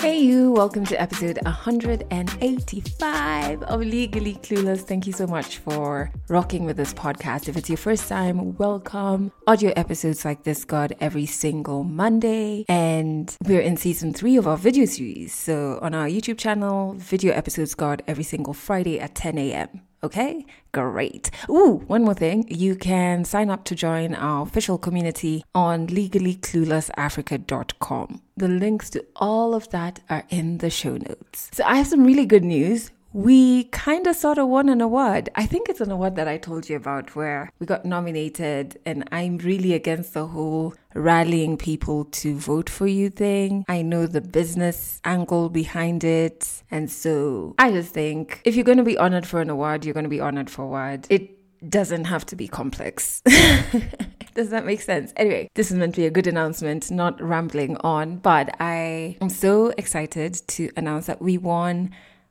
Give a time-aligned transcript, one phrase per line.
[0.00, 4.80] Hey, you, welcome to episode 185 of Legally Clueless.
[4.80, 7.50] Thank you so much for rocking with this podcast.
[7.50, 9.30] If it's your first time, welcome.
[9.46, 14.56] Audio episodes like this got every single Monday, and we're in season three of our
[14.56, 15.34] video series.
[15.34, 19.82] So, on our YouTube channel, video episodes got every single Friday at 10 a.m.
[20.02, 21.30] Okay, great.
[21.50, 22.46] Ooh, one more thing.
[22.48, 28.22] You can sign up to join our official community on legallycluelessafrica.com.
[28.36, 31.50] The links to all of that are in the show notes.
[31.52, 35.28] So I have some really good news we kind of sort of won an award.
[35.34, 39.08] I think it's an award that I told you about where we got nominated, and
[39.10, 43.64] I'm really against the whole rallying people to vote for you thing.
[43.68, 46.62] I know the business angle behind it.
[46.70, 49.94] And so I just think if you're going to be honored for an award, you're
[49.94, 51.06] going to be honored for award.
[51.10, 51.36] It
[51.68, 53.22] doesn't have to be complex.
[54.34, 55.12] Does that make sense?
[55.16, 59.28] Anyway, this is meant to be a good announcement, not rambling on, but I am
[59.28, 61.90] so excited to announce that we won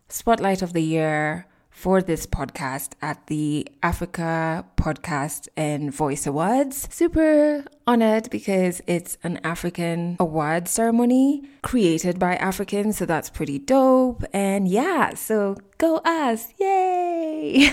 [0.10, 6.88] Spotlight of the Year for this podcast at the Africa Podcast and Voice Awards.
[6.92, 14.24] Super honored because it's an African award ceremony created by Africans, so that's pretty dope.
[14.34, 16.54] And yeah, so go us!
[16.60, 17.72] Yay!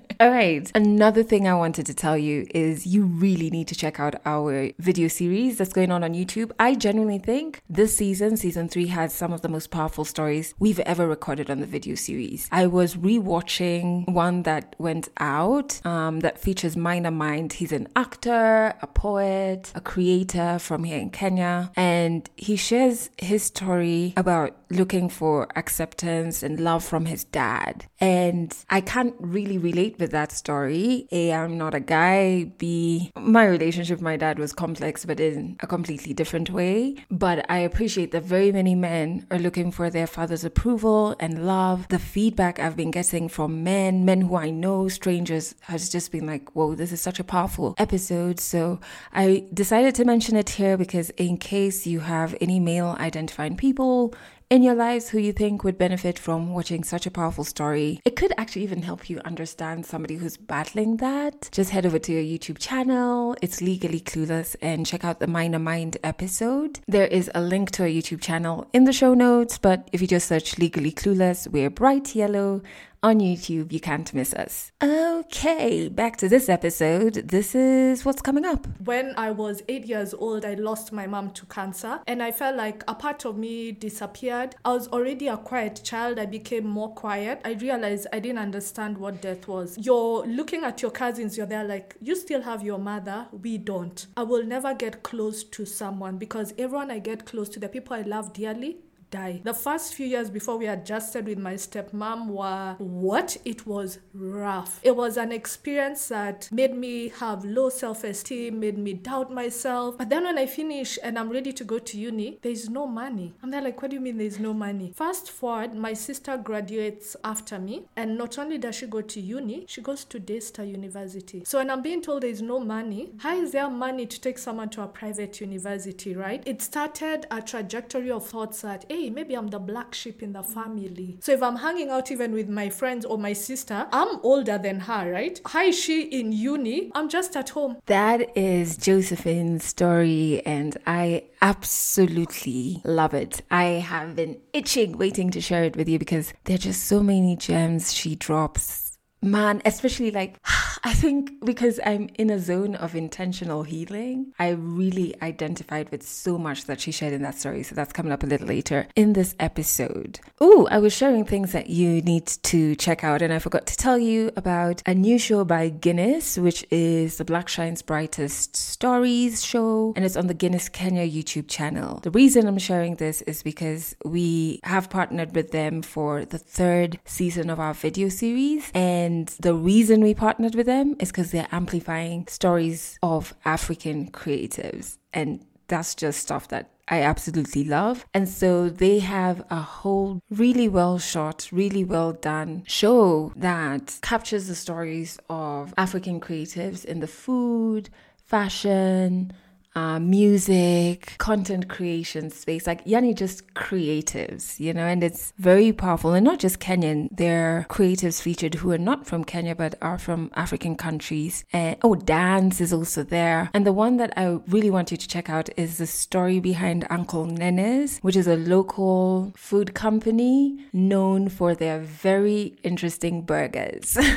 [0.18, 0.70] All right.
[0.74, 4.70] Another thing I wanted to tell you is you really need to check out our
[4.78, 6.52] video series that's going on on YouTube.
[6.58, 10.80] I genuinely think this season, season three, has some of the most powerful stories we've
[10.80, 12.48] ever recorded on the video series.
[12.50, 17.52] I was rewatching one that went out um, that features Maina Mind.
[17.54, 23.42] He's an actor, a poet, a creator from here in Kenya, and he shares his
[23.42, 27.86] story about looking for acceptance and love from his dad.
[28.00, 31.06] And I can't really relate with that story.
[31.12, 32.44] A, I'm not a guy.
[32.58, 36.96] B, my relationship with my dad was complex, but in a completely different way.
[37.10, 41.88] But I appreciate that very many men are looking for their father's approval and love.
[41.88, 46.26] The feedback I've been getting from men, men who I know, strangers, has just been
[46.26, 48.40] like, whoa, this is such a powerful episode.
[48.40, 48.80] So
[49.12, 54.14] I decided to mention it here because in case you have any male identifying people,
[54.48, 58.00] in your lives who you think would benefit from watching such a powerful story.
[58.04, 61.48] It could actually even help you understand somebody who's battling that.
[61.50, 63.36] Just head over to your YouTube channel.
[63.42, 66.78] It's Legally Clueless and check out the Minor Mind episode.
[66.86, 70.06] There is a link to our YouTube channel in the show notes, but if you
[70.06, 72.62] just search Legally Clueless, we're bright yellow
[73.06, 73.72] on YouTube.
[73.72, 74.72] You can't miss us.
[74.82, 77.14] Okay, back to this episode.
[77.28, 78.66] This is what's coming up.
[78.84, 82.56] When I was eight years old, I lost my mom to cancer, and I felt
[82.56, 84.56] like a part of me disappeared.
[84.64, 86.18] I was already a quiet child.
[86.18, 87.40] I became more quiet.
[87.44, 89.78] I realized I didn't understand what death was.
[89.80, 94.04] You're looking at your cousins, you're there like, you still have your mother, we don't.
[94.16, 97.94] I will never get close to someone because everyone I get close to, the people
[97.94, 98.78] I love dearly,
[99.10, 99.40] die.
[99.44, 103.36] The first few years before we adjusted with my stepmom were what?
[103.44, 104.80] It was rough.
[104.82, 109.98] It was an experience that made me have low self esteem, made me doubt myself.
[109.98, 113.34] But then when I finish and I'm ready to go to uni, there's no money.
[113.42, 114.92] I'm there like, what do you mean there's no money?
[114.96, 119.64] Fast forward, my sister graduates after me, and not only does she go to uni,
[119.68, 121.42] she goes to Daystar University.
[121.44, 124.68] So when I'm being told there's no money, how is there money to take someone
[124.70, 126.42] to a private university, right?
[126.46, 130.42] It started a trajectory of thoughts that, hey, maybe I'm the black sheep in the
[130.42, 130.54] mm.
[130.54, 131.18] family.
[131.20, 134.80] So if I'm hanging out even with my friends or my sister, I'm older than
[134.80, 135.38] her, right?
[135.46, 136.90] Hi, she in uni?
[136.94, 137.76] I'm just at home.
[137.86, 143.42] That is Josephine's story, and I absolutely love it.
[143.50, 147.02] I have been itching, waiting to share it with you because there are just so
[147.02, 148.86] many gems she drops
[149.22, 150.38] man, especially like,
[150.84, 156.38] I think because I'm in a zone of intentional healing, I really identified with so
[156.38, 157.62] much that she shared in that story.
[157.62, 160.20] So that's coming up a little later in this episode.
[160.40, 163.76] Oh, I was sharing things that you need to check out, and I forgot to
[163.76, 169.44] tell you about a new show by Guinness, which is the Black Shine's Brightest Stories
[169.44, 172.00] show, and it's on the Guinness Kenya YouTube channel.
[172.02, 176.98] The reason I'm sharing this is because we have partnered with them for the third
[177.04, 181.48] season of our video series, and the reason we partnered with them is because they're
[181.50, 184.98] amplifying stories of African creatives.
[185.14, 188.04] And that's just stuff that I absolutely love.
[188.14, 194.46] And so they have a whole really well shot, really well done show that captures
[194.46, 197.90] the stories of African creatives in the food,
[198.24, 199.32] fashion,
[199.76, 206.14] uh, music, content creation space, like yani just creatives, you know, and it's very powerful.
[206.14, 209.98] And not just Kenyan, there are creatives featured who are not from Kenya but are
[209.98, 211.44] from African countries.
[211.52, 213.50] And oh, dance is also there.
[213.52, 216.86] And the one that I really want you to check out is the story behind
[216.88, 223.98] Uncle Nene's, which is a local food company known for their very interesting burgers.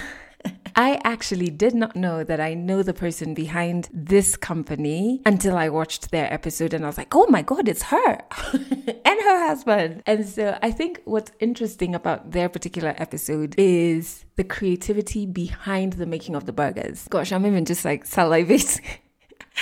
[0.80, 5.68] I actually did not know that I know the person behind this company until I
[5.68, 8.22] watched their episode and I was like, oh my God, it's her
[8.54, 10.04] and her husband.
[10.06, 16.06] And so I think what's interesting about their particular episode is the creativity behind the
[16.06, 17.10] making of the burgers.
[17.10, 18.80] Gosh, I'm even just like salivating.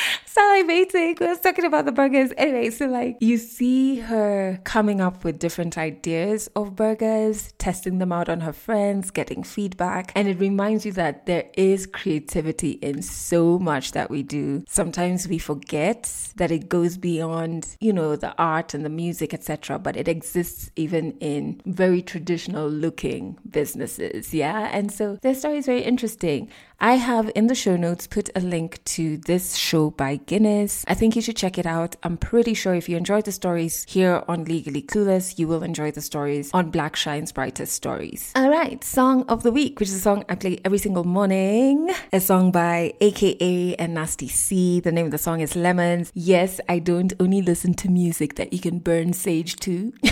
[0.25, 1.19] salivating.
[1.19, 2.31] We was talking about the burgers.
[2.38, 8.11] Anyway, so like you see her coming up with different ideas of burgers, testing them
[8.11, 10.11] out on her friends, getting feedback.
[10.15, 14.63] And it reminds you that there is creativity in so much that we do.
[14.67, 19.79] Sometimes we forget that it goes beyond, you know, the art and the music, etc.
[19.79, 24.33] But it exists even in very traditional looking businesses.
[24.33, 24.69] Yeah.
[24.71, 26.50] And so their story is very interesting.
[26.79, 30.85] I have in the show notes put a link to this show by Guinness.
[30.88, 31.95] I think you should check it out.
[32.03, 35.89] I'm pretty sure if you enjoyed the stories here on Legally Clueless, you will enjoy
[35.89, 38.31] the stories on Black Shine's Brightest Stories.
[38.35, 41.89] All right, song of the week, which is a song I play every single morning.
[42.13, 44.79] A song by AKA and Nasty C.
[44.79, 46.12] The name of the song is Lemons.
[46.13, 49.94] Yes, I don't only listen to music that you can burn sage to.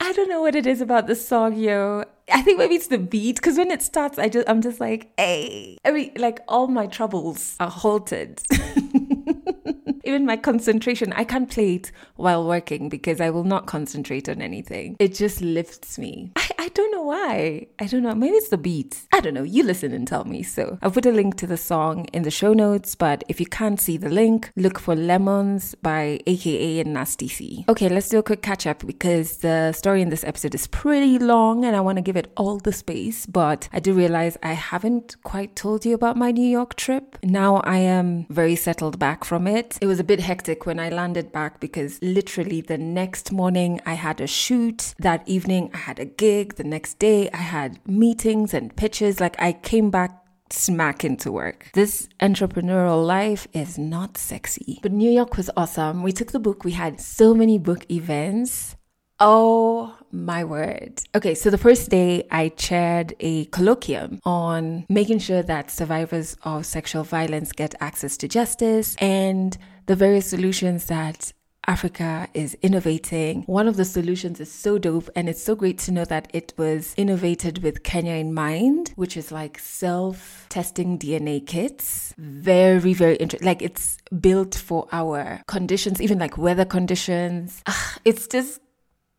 [0.00, 2.04] I don't know what it is about the song, yo.
[2.32, 5.12] I think maybe it's the beat because when it starts, I just I'm just like,
[5.16, 5.78] hey.
[5.84, 8.42] I mean, like all my troubles are halted.
[10.04, 14.40] Even my concentration, I can't play it while working because I will not concentrate on
[14.40, 14.96] anything.
[14.98, 16.32] It just lifts me.
[16.36, 17.66] I, I don't know why.
[17.78, 18.14] I don't know.
[18.14, 19.02] Maybe it's the beat.
[19.12, 19.42] I don't know.
[19.42, 20.42] You listen and tell me.
[20.42, 22.94] So I'll put a link to the song in the show notes.
[22.94, 27.64] But if you can't see the link, look for Lemons by AKA and Nasty C.
[27.68, 31.18] Okay, let's do a quick catch up because the story in this episode is pretty
[31.18, 33.26] long and I want to give it all the space.
[33.26, 37.18] But I do realize I haven't quite told you about my New York trip.
[37.22, 39.78] Now I am very settled back from it.
[39.80, 43.94] It was a bit hectic when I landed back because literally the next morning I
[43.94, 44.94] had a shoot.
[45.00, 46.54] That evening I had a gig.
[46.54, 49.18] The next day I had meetings and pitches.
[49.18, 50.12] Like I came back
[50.48, 51.70] smack into work.
[51.74, 54.78] This entrepreneurial life is not sexy.
[54.80, 56.04] But New York was awesome.
[56.04, 58.76] We took the book, we had so many book events.
[59.22, 61.02] Oh my word.
[61.14, 66.64] Okay, so the first day I chaired a colloquium on making sure that survivors of
[66.64, 69.58] sexual violence get access to justice and
[69.90, 71.32] the various solutions that
[71.66, 73.42] Africa is innovating.
[73.46, 76.52] One of the solutions is so dope, and it's so great to know that it
[76.56, 82.14] was innovated with Kenya in mind, which is like self testing DNA kits.
[82.18, 83.44] Very, very interesting.
[83.44, 87.60] Like it's built for our conditions, even like weather conditions.
[87.66, 88.60] Ugh, it's just,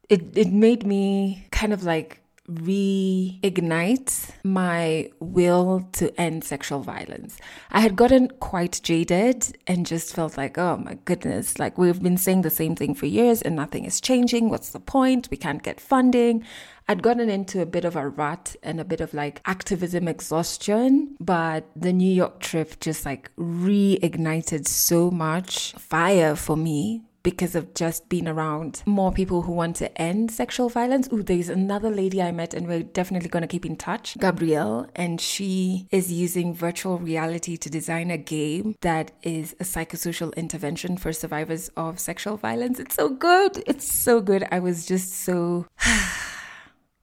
[0.07, 2.20] it, it made me kind of like
[2.55, 7.37] reignite my will to end sexual violence.
[7.71, 12.17] I had gotten quite jaded and just felt like, oh my goodness, like we've been
[12.17, 14.49] saying the same thing for years and nothing is changing.
[14.49, 15.29] What's the point?
[15.31, 16.43] We can't get funding.
[16.87, 21.15] I'd gotten into a bit of a rut and a bit of like activism exhaustion,
[21.19, 27.73] but the New York trip just like reignited so much fire for me because of
[27.73, 31.07] just being around more people who want to end sexual violence.
[31.11, 34.87] Ooh, there's another lady I met, and we're definitely going to keep in touch, Gabrielle,
[34.95, 40.97] and she is using virtual reality to design a game that is a psychosocial intervention
[40.97, 42.79] for survivors of sexual violence.
[42.79, 43.63] It's so good.
[43.67, 44.47] It's so good.
[44.51, 45.67] I was just so.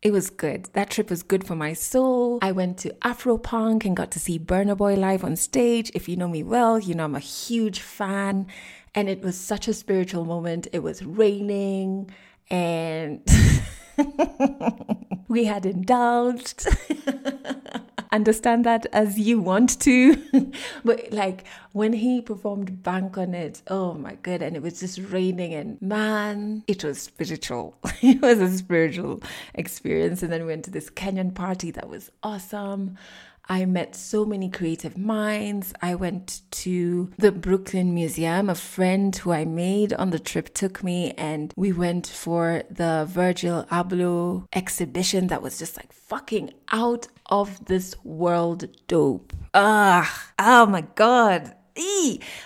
[0.01, 0.69] It was good.
[0.75, 2.39] That trip was good for my soul.
[2.41, 5.91] I went to Afropunk and got to see Burna Boy live on stage.
[5.93, 8.47] If you know me well, you know I'm a huge fan.
[8.99, 10.67] And it was such a spiritual moment.
[10.73, 12.11] It was raining
[12.51, 13.25] and
[15.29, 16.67] we had indulged.
[18.11, 20.21] Understand that as you want to.
[20.85, 24.99] but like when he performed Bank on It, oh my god, and it was just
[24.99, 27.79] raining and man, it was spiritual.
[28.03, 29.23] it was a spiritual
[29.55, 30.25] experience.
[30.25, 32.99] And then we went to this Kenyan party that was awesome.
[33.51, 35.73] I met so many creative minds.
[35.81, 38.51] I went to the Brooklyn Museum.
[38.51, 43.07] A friend who I made on the trip took me, and we went for the
[43.09, 49.33] Virgil Abloh exhibition that was just like fucking out of this world dope.
[49.55, 51.55] Ah, oh my God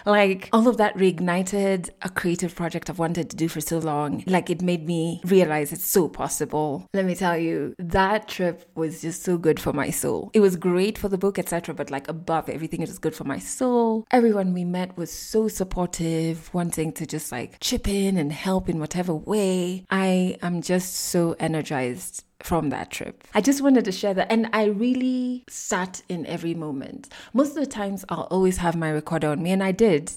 [0.06, 4.24] like all of that reignited a creative project I've wanted to do for so long.
[4.26, 6.86] Like it made me realize it's so possible.
[6.94, 10.30] Let me tell you, that trip was just so good for my soul.
[10.34, 11.74] It was great for the book, etc.
[11.74, 14.04] But like above everything, it was good for my soul.
[14.10, 18.78] Everyone we met was so supportive, wanting to just like chip in and help in
[18.78, 19.84] whatever way.
[19.90, 23.24] I am just so energized from that trip.
[23.34, 24.30] I just wanted to share that.
[24.30, 27.08] And I really sat in every moment.
[27.32, 30.12] Most of the times, I'll always have my recorder on me, and I did.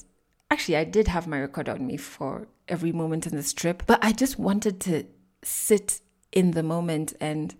[0.51, 4.03] Actually, I did have my recorder on me for every moment in this trip, but
[4.03, 5.05] I just wanted to
[5.43, 6.01] sit
[6.31, 7.55] in the moment and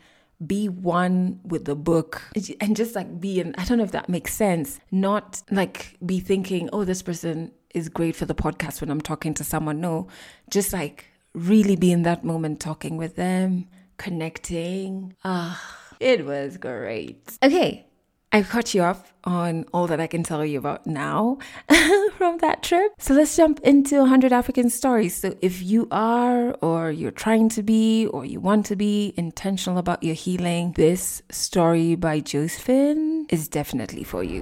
[0.45, 2.21] be one with the book
[2.59, 6.19] and just like be in, I don't know if that makes sense, not like be
[6.19, 9.79] thinking, oh, this person is great for the podcast when I'm talking to someone.
[9.79, 10.07] No,
[10.49, 13.67] just like really be in that moment talking with them
[13.97, 15.15] connecting.
[15.23, 15.61] Ah,
[15.99, 17.37] it was great.
[17.43, 17.85] Okay,
[18.35, 21.37] I've caught you up on all that I can tell you about now
[22.17, 22.91] from that trip.
[22.99, 25.15] So let's jump into 100 African stories.
[25.15, 29.77] So if you are, or you're trying to be, or you want to be intentional
[29.77, 34.41] about your healing, this story by Josephine is definitely for you.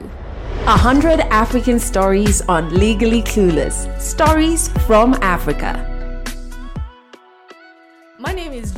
[0.66, 5.93] 100 African stories on Legally Clueless Stories from Africa.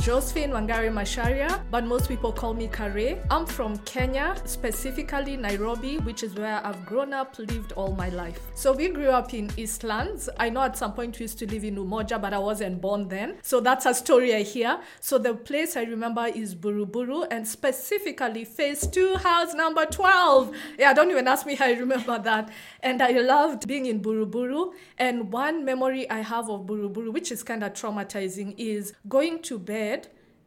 [0.06, 3.20] Josephine Wangari Macharia, but most people call me Kare.
[3.28, 8.38] I'm from Kenya, specifically Nairobi, which is where I've grown up, lived all my life.
[8.54, 10.28] So we grew up in Eastlands.
[10.38, 13.08] I know at some point we used to live in Umoja, but I wasn't born
[13.08, 13.38] then.
[13.42, 14.78] So that's a story I hear.
[15.00, 20.54] So the place I remember is Buruburu, and specifically phase two, house number 12.
[20.78, 22.48] Yeah, don't even ask me how I remember that.
[22.80, 24.72] And I loved being in Buruburu.
[24.98, 29.58] And one memory I have of Buruburu, which is kind of traumatizing, is going to
[29.58, 29.95] bed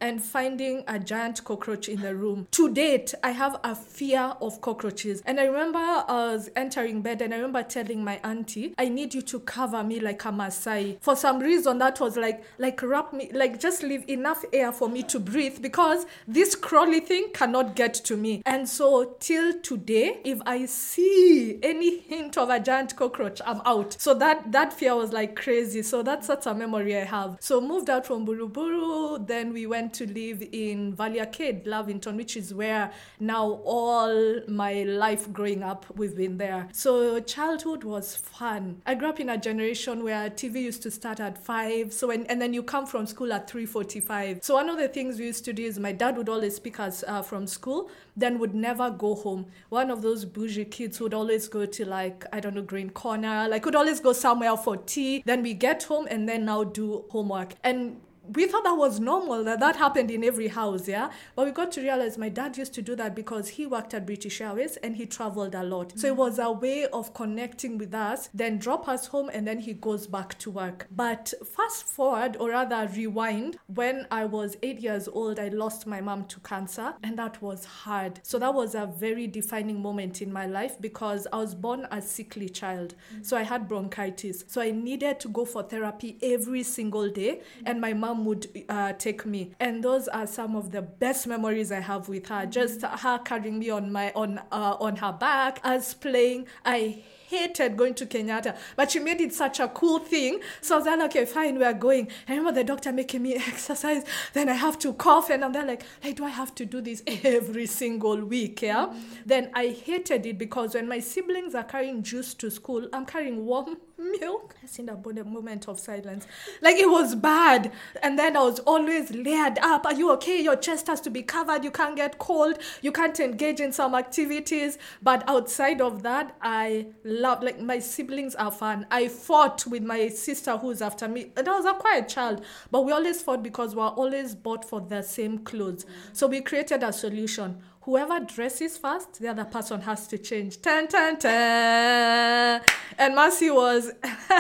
[0.02, 2.48] and finding a giant cockroach in the room.
[2.52, 5.22] To date, I have a fear of cockroaches.
[5.26, 6.04] And I remember I
[6.34, 10.00] was entering bed and I remember telling my auntie, I need you to cover me
[10.00, 10.98] like a Maasai.
[11.02, 14.90] For some reason, that was like, like wrap me, like just leave enough air for
[14.90, 18.42] me to breathe because this crawly thing cannot get to me.
[18.46, 23.96] And so till today, if I see any hint of a giant cockroach, I'm out.
[24.00, 25.82] So that, that fear was like crazy.
[25.82, 27.38] So that's such a memory I have.
[27.40, 32.38] So moved out from Buruburu, then we went to live in Valley Arcade, Lavington, which
[32.38, 36.68] is where now all my life growing up we've been there.
[36.72, 38.82] So childhood was fun.
[38.86, 41.94] I grew up in a generation where TV used to start at five.
[41.94, 44.40] So when, and then you come from school at three forty-five.
[44.42, 46.80] So one of the things we used to do is my dad would always pick
[46.80, 49.46] us uh, from school, then would never go home.
[49.70, 53.48] One of those bougie kids would always go to like I don't know Green Corner,
[53.50, 55.24] like would always go somewhere for tea.
[55.26, 58.00] Then we get home and then now do homework and
[58.36, 61.72] we thought that was normal that that happened in every house yeah but we got
[61.72, 64.96] to realize my dad used to do that because he worked at british airways and
[64.96, 66.00] he traveled a lot mm-hmm.
[66.00, 69.60] so it was a way of connecting with us then drop us home and then
[69.60, 74.80] he goes back to work but fast forward or rather rewind when i was eight
[74.80, 78.76] years old i lost my mom to cancer and that was hard so that was
[78.76, 83.24] a very defining moment in my life because i was born a sickly child mm-hmm.
[83.24, 87.64] so i had bronchitis so i needed to go for therapy every single day mm-hmm.
[87.66, 91.28] and my mom mom would uh, take me, and those are some of the best
[91.28, 92.46] memories I have with her.
[92.46, 96.48] Just her carrying me on my on uh, on her back, us playing.
[96.66, 100.42] I hated going to Kenyatta, but she made it such a cool thing.
[100.62, 102.08] So I was like, okay, fine, we are going.
[102.28, 104.04] I remember the doctor making me exercise.
[104.34, 106.82] Then I have to cough, and I'm there like, like, do I have to do
[106.82, 108.62] this every single week?
[108.62, 108.88] Yeah.
[108.88, 109.00] Mm-hmm.
[109.26, 113.46] Then I hated it because when my siblings are carrying juice to school, I'm carrying
[113.46, 114.56] warm milk.
[114.64, 116.26] I seen a moment of silence.
[116.62, 117.72] Like it was bad.
[118.02, 119.86] And then I was always layered up.
[119.86, 120.42] Are you okay?
[120.42, 121.64] Your chest has to be covered.
[121.64, 122.60] You can't get cold.
[122.82, 124.78] You can't engage in some activities.
[125.02, 128.86] But outside of that, I love like my siblings are fun.
[128.92, 131.32] I fought with my sister who's after me.
[131.36, 134.66] And I was a quiet child, but we always fought because we we're always bought
[134.66, 135.86] for the same clothes.
[136.14, 140.62] So we created a solution whoever dresses first, the other person has to change.
[140.62, 142.62] Ten, ten, ten.
[143.00, 143.92] And Mercy was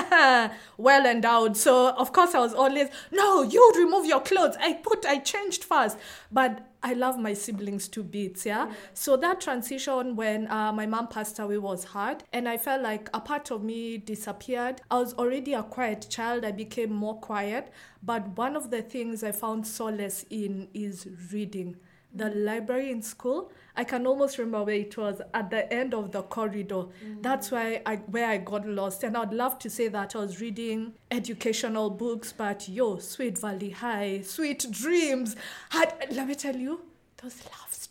[0.77, 1.57] well endowed.
[1.57, 4.55] So, of course, I was always, no, you remove your clothes.
[4.59, 5.97] I put, I changed first.
[6.31, 8.71] But I love my siblings to bits, yeah?
[8.93, 12.23] So that transition when uh, my mom passed away was hard.
[12.31, 14.81] And I felt like a part of me disappeared.
[14.91, 16.45] I was already a quiet child.
[16.45, 17.73] I became more quiet.
[18.03, 21.77] But one of the things I found solace in is reading
[22.13, 26.11] the library in school i can almost remember where it was at the end of
[26.11, 27.21] the corridor mm-hmm.
[27.21, 30.41] that's why I, where i got lost and i'd love to say that i was
[30.41, 35.35] reading educational books but yo sweet valley high sweet dreams
[35.69, 36.81] had, let me tell you
[37.21, 37.89] those love stories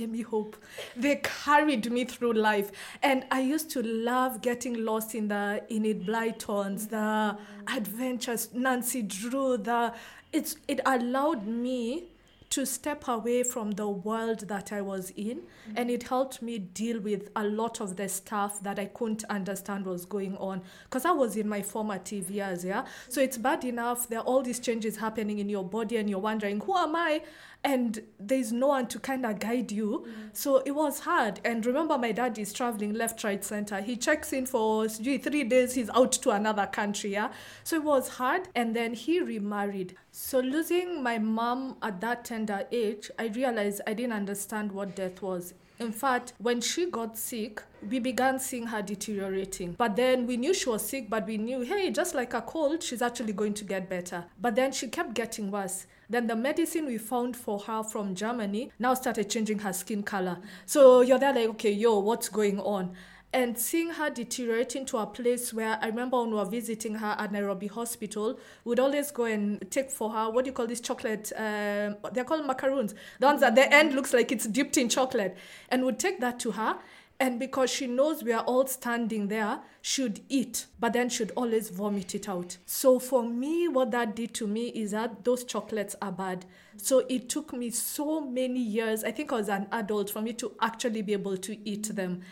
[0.00, 0.56] gave me hope.
[0.96, 2.70] They carried me through life.
[3.02, 9.02] And I used to love getting lost in the in Enid Blytons, the adventures, Nancy
[9.02, 9.92] Drew, the
[10.32, 12.09] it's it allowed me
[12.50, 15.38] to step away from the world that I was in.
[15.38, 15.72] Mm-hmm.
[15.76, 19.86] And it helped me deal with a lot of the stuff that I couldn't understand
[19.86, 20.62] was going on.
[20.84, 22.84] Because I was in my formative years, yeah?
[23.08, 24.08] So it's bad enough.
[24.08, 27.22] There are all these changes happening in your body, and you're wondering, who am I?
[27.62, 30.06] And there's no one to kind of guide you.
[30.06, 30.12] Mm.
[30.32, 31.40] So it was hard.
[31.44, 33.80] And remember, my dad is traveling left, right, center.
[33.80, 37.12] He checks in for three days, he's out to another country.
[37.12, 37.32] Yeah.
[37.64, 38.48] So it was hard.
[38.54, 39.94] And then he remarried.
[40.10, 45.20] So losing my mom at that tender age, I realized I didn't understand what death
[45.20, 45.54] was.
[45.78, 49.72] In fact, when she got sick, we began seeing her deteriorating.
[49.78, 52.82] But then we knew she was sick, but we knew, hey, just like a cold,
[52.82, 54.26] she's actually going to get better.
[54.38, 55.86] But then she kept getting worse.
[56.10, 60.38] Then the medicine we found for her from Germany now started changing her skin color.
[60.66, 62.96] So you're there like, okay, yo, what's going on?
[63.32, 67.14] and seeing her deteriorating to a place where I remember when we were visiting her
[67.16, 70.80] at Nairobi Hospital, we'd always go and take for her what do you call this
[70.80, 71.30] chocolate?
[71.36, 72.94] Um, they're called macaroons.
[73.20, 75.36] The ones at the end looks like it's dipped in chocolate,
[75.68, 76.76] and we'd take that to her.
[77.20, 81.68] And because she knows we are all standing there, should eat, but then should always
[81.68, 82.56] vomit it out.
[82.64, 86.46] So for me, what that did to me is that those chocolates are bad.
[86.78, 90.32] So it took me so many years, I think I was an adult, for me
[90.32, 92.22] to actually be able to eat them.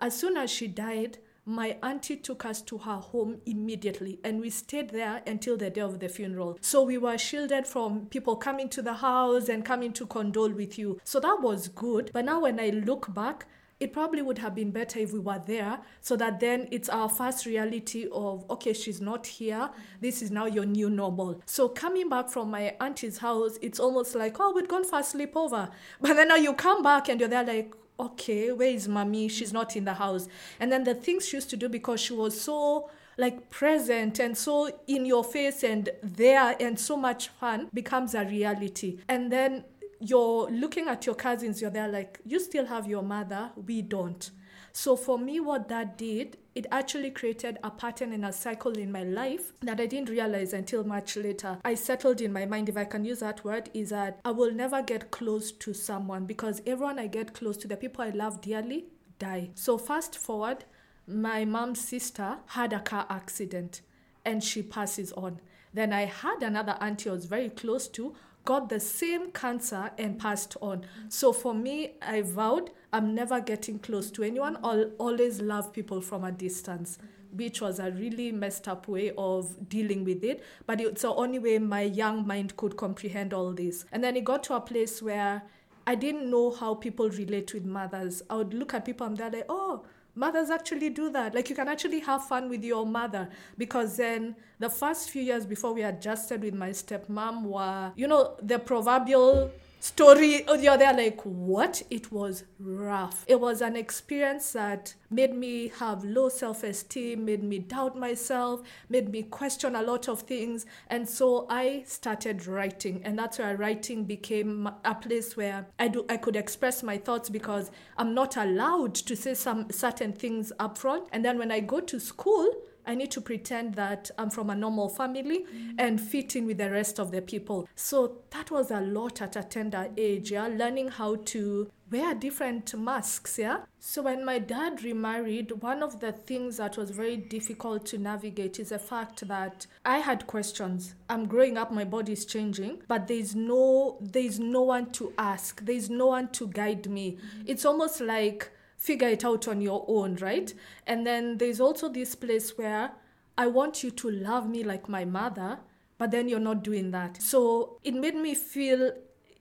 [0.00, 4.50] As soon as she died, my auntie took us to her home immediately and we
[4.50, 6.58] stayed there until the day of the funeral.
[6.60, 10.78] So we were shielded from people coming to the house and coming to condole with
[10.78, 11.00] you.
[11.04, 12.10] So that was good.
[12.12, 13.46] But now when I look back,
[13.80, 17.08] it probably would have been better if we were there so that then it's our
[17.08, 19.70] first reality of okay she's not here.
[20.00, 21.40] This is now your new normal.
[21.46, 25.02] So coming back from my auntie's house it's almost like oh we'd gone for a
[25.02, 25.70] sleepover.
[26.00, 29.28] But then now you come back and you're there like okay where is mommy?
[29.28, 30.28] She's not in the house.
[30.58, 34.38] And then the things she used to do because she was so like present and
[34.38, 38.98] so in your face and there and so much fun becomes a reality.
[39.08, 39.64] And then
[40.00, 44.30] you're looking at your cousins, you're there like, you still have your mother, we don't.
[44.72, 48.92] So for me, what that did, it actually created a pattern and a cycle in
[48.92, 51.58] my life that I didn't realize until much later.
[51.64, 54.52] I settled in my mind, if I can use that word, is that I will
[54.52, 58.40] never get close to someone because everyone I get close to, the people I love
[58.40, 58.86] dearly,
[59.18, 59.50] die.
[59.54, 60.64] So fast forward,
[61.06, 63.80] my mom's sister had a car accident
[64.24, 65.40] and she passes on.
[65.72, 68.14] Then I had another auntie I was very close to
[68.48, 70.82] got the same cancer and passed on.
[71.10, 74.56] So for me, I vowed I'm never getting close to anyone.
[74.64, 76.96] I'll always love people from a distance,
[77.30, 80.42] which was a really messed up way of dealing with it.
[80.64, 83.84] But it's the only way my young mind could comprehend all this.
[83.92, 85.42] And then it got to a place where
[85.86, 88.22] I didn't know how people relate with mothers.
[88.30, 89.84] I would look at people and they're like, oh,
[90.18, 91.34] mothers actually do that.
[91.34, 95.46] Like you can actually have fun with your mother because then the first few years
[95.46, 100.94] before we adjusted with my stepmom were, you know, the proverbial story oh, you're there
[100.94, 101.82] like what?
[101.90, 103.24] It was rough.
[103.26, 109.08] It was an experience that made me have low self-esteem made me doubt myself made
[109.10, 110.66] me question a lot of things.
[110.88, 113.02] And so i started writing.
[113.04, 117.28] And that's where writing became a place where i do i could express my thoughts
[117.28, 121.60] because i'm not allowed to say some certain things up front and then when i
[121.60, 122.48] go to school
[122.88, 125.74] I need to pretend that I'm from a normal family mm.
[125.76, 127.68] and fit in with the rest of the people.
[127.74, 132.74] So that was a lot at a tender age, yeah, learning how to wear different
[132.74, 133.60] masks, yeah.
[133.78, 138.58] So when my dad remarried, one of the things that was very difficult to navigate
[138.58, 140.94] is the fact that I had questions.
[141.10, 145.62] I'm growing up, my body is changing, but there's no there's no one to ask.
[145.64, 147.12] There's no one to guide me.
[147.12, 147.42] Mm-hmm.
[147.46, 150.54] It's almost like figure it out on your own, right?
[150.86, 152.92] And then there's also this place where
[153.36, 155.58] I want you to love me like my mother,
[155.98, 157.20] but then you're not doing that.
[157.20, 158.92] So it made me feel,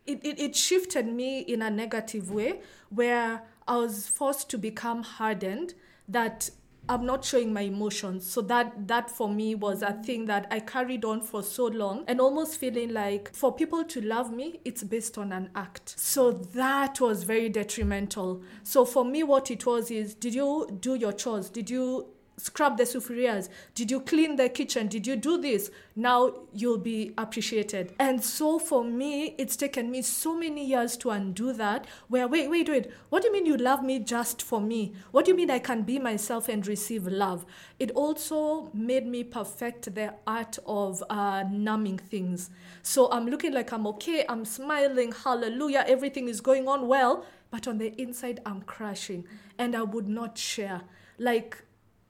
[0.05, 5.03] it, it, it shifted me in a negative way where I was forced to become
[5.03, 5.75] hardened
[6.07, 6.49] that
[6.89, 8.25] I'm not showing my emotions.
[8.25, 12.03] So that that for me was a thing that I carried on for so long
[12.07, 15.95] and almost feeling like for people to love me, it's based on an act.
[15.97, 18.41] So that was very detrimental.
[18.63, 21.49] So for me what it was is did you do your chores?
[21.49, 23.49] Did you scrub the sufurias?
[23.73, 24.87] Did you clean the kitchen?
[24.87, 25.71] Did you do this?
[25.95, 27.93] Now you'll be appreciated.
[27.99, 31.87] And so for me, it's taken me so many years to undo that.
[32.07, 32.91] Where, wait, wait, wait.
[33.09, 34.93] What do you mean you love me just for me?
[35.11, 37.45] What do you mean I can be myself and receive love?
[37.79, 42.49] It also made me perfect the art of uh, numbing things.
[42.83, 47.25] So I'm looking like I'm okay, I'm smiling, hallelujah, everything is going on well.
[47.49, 49.25] But on the inside, I'm crashing
[49.57, 50.81] and I would not share.
[51.17, 51.63] Like,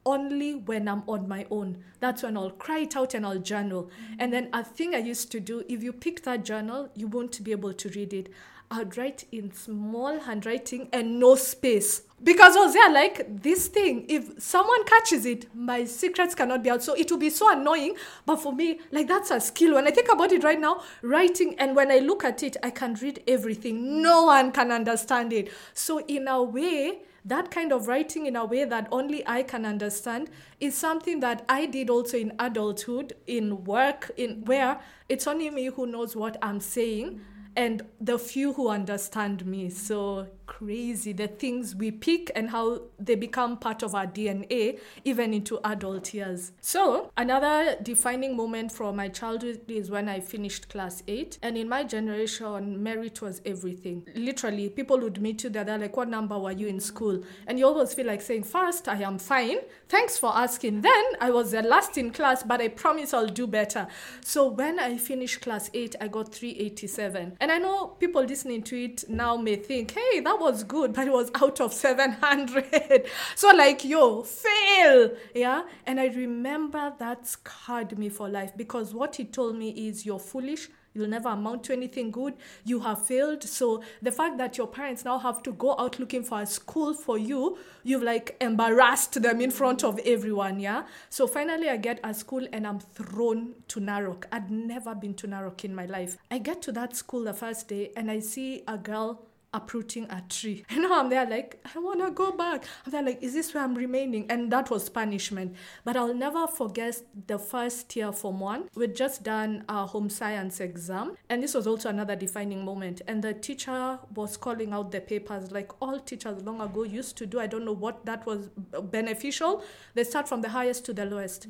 [0.07, 1.83] only when I'm on my own.
[1.99, 3.83] That's when I'll cry it out and I'll journal.
[3.83, 4.13] Mm-hmm.
[4.19, 7.43] And then a thing I used to do, if you pick that journal, you won't
[7.43, 8.29] be able to read it.
[8.69, 12.01] I'd write in small handwriting and no space.
[12.21, 16.69] Because I was there like, this thing, if someone catches it, my secrets cannot be
[16.69, 16.83] out.
[16.83, 17.95] So it will be so annoying.
[18.25, 19.75] But for me, like that's a skill.
[19.75, 22.71] When I think about it right now, writing, and when I look at it, I
[22.71, 24.01] can read everything.
[24.01, 25.49] No one can understand it.
[25.73, 29.65] So in a way, that kind of writing in a way that only I can
[29.65, 35.49] understand is something that I did also in adulthood, in work, in where it's only
[35.49, 37.21] me who knows what I'm saying
[37.55, 39.69] and the few who understand me.
[39.69, 45.33] So crazy the things we pick and how they become part of our DNA even
[45.33, 46.53] into adult years.
[46.61, 51.69] So, another defining moment from my childhood is when I finished class 8 and in
[51.69, 54.07] my generation merit was everything.
[54.15, 57.21] Literally, people would meet you there they're like what number were you in school?
[57.45, 59.57] And you always feel like saying first I am fine.
[59.89, 60.81] Thanks for asking.
[60.81, 63.87] Then I was the last in class but I promise I'll do better.
[64.21, 67.37] So, when I finished class 8 I got 387.
[67.39, 71.07] And I know people listening to it now may think, "Hey, that was good, but
[71.07, 73.05] it was out of 700.
[73.35, 75.11] so, like, yo, fail.
[75.33, 75.63] Yeah.
[75.85, 80.19] And I remember that scarred me for life because what he told me is, you're
[80.19, 80.69] foolish.
[80.97, 82.33] You'll never amount to anything good.
[82.65, 83.43] You have failed.
[83.43, 86.95] So the fact that your parents now have to go out looking for a school
[86.95, 90.59] for you, you've like embarrassed them in front of everyone.
[90.59, 90.87] Yeah.
[91.11, 94.23] So finally, I get a school and I'm thrown to Narok.
[94.31, 96.17] I'd never been to Narok in my life.
[96.31, 100.23] I get to that school the first day and I see a girl uprooting a
[100.29, 100.65] tree.
[100.69, 102.65] And now I'm there like, I want to go back.
[102.85, 104.25] I'm there like, is this where I'm remaining?
[104.29, 105.55] And that was punishment.
[105.83, 108.69] But I'll never forget the first year form one.
[108.75, 111.15] We'd just done a home science exam.
[111.29, 113.01] And this was also another defining moment.
[113.07, 117.25] And the teacher was calling out the papers like all teachers long ago used to
[117.25, 117.39] do.
[117.39, 119.63] I don't know what that was uh, beneficial.
[119.93, 121.47] They start from the highest to the lowest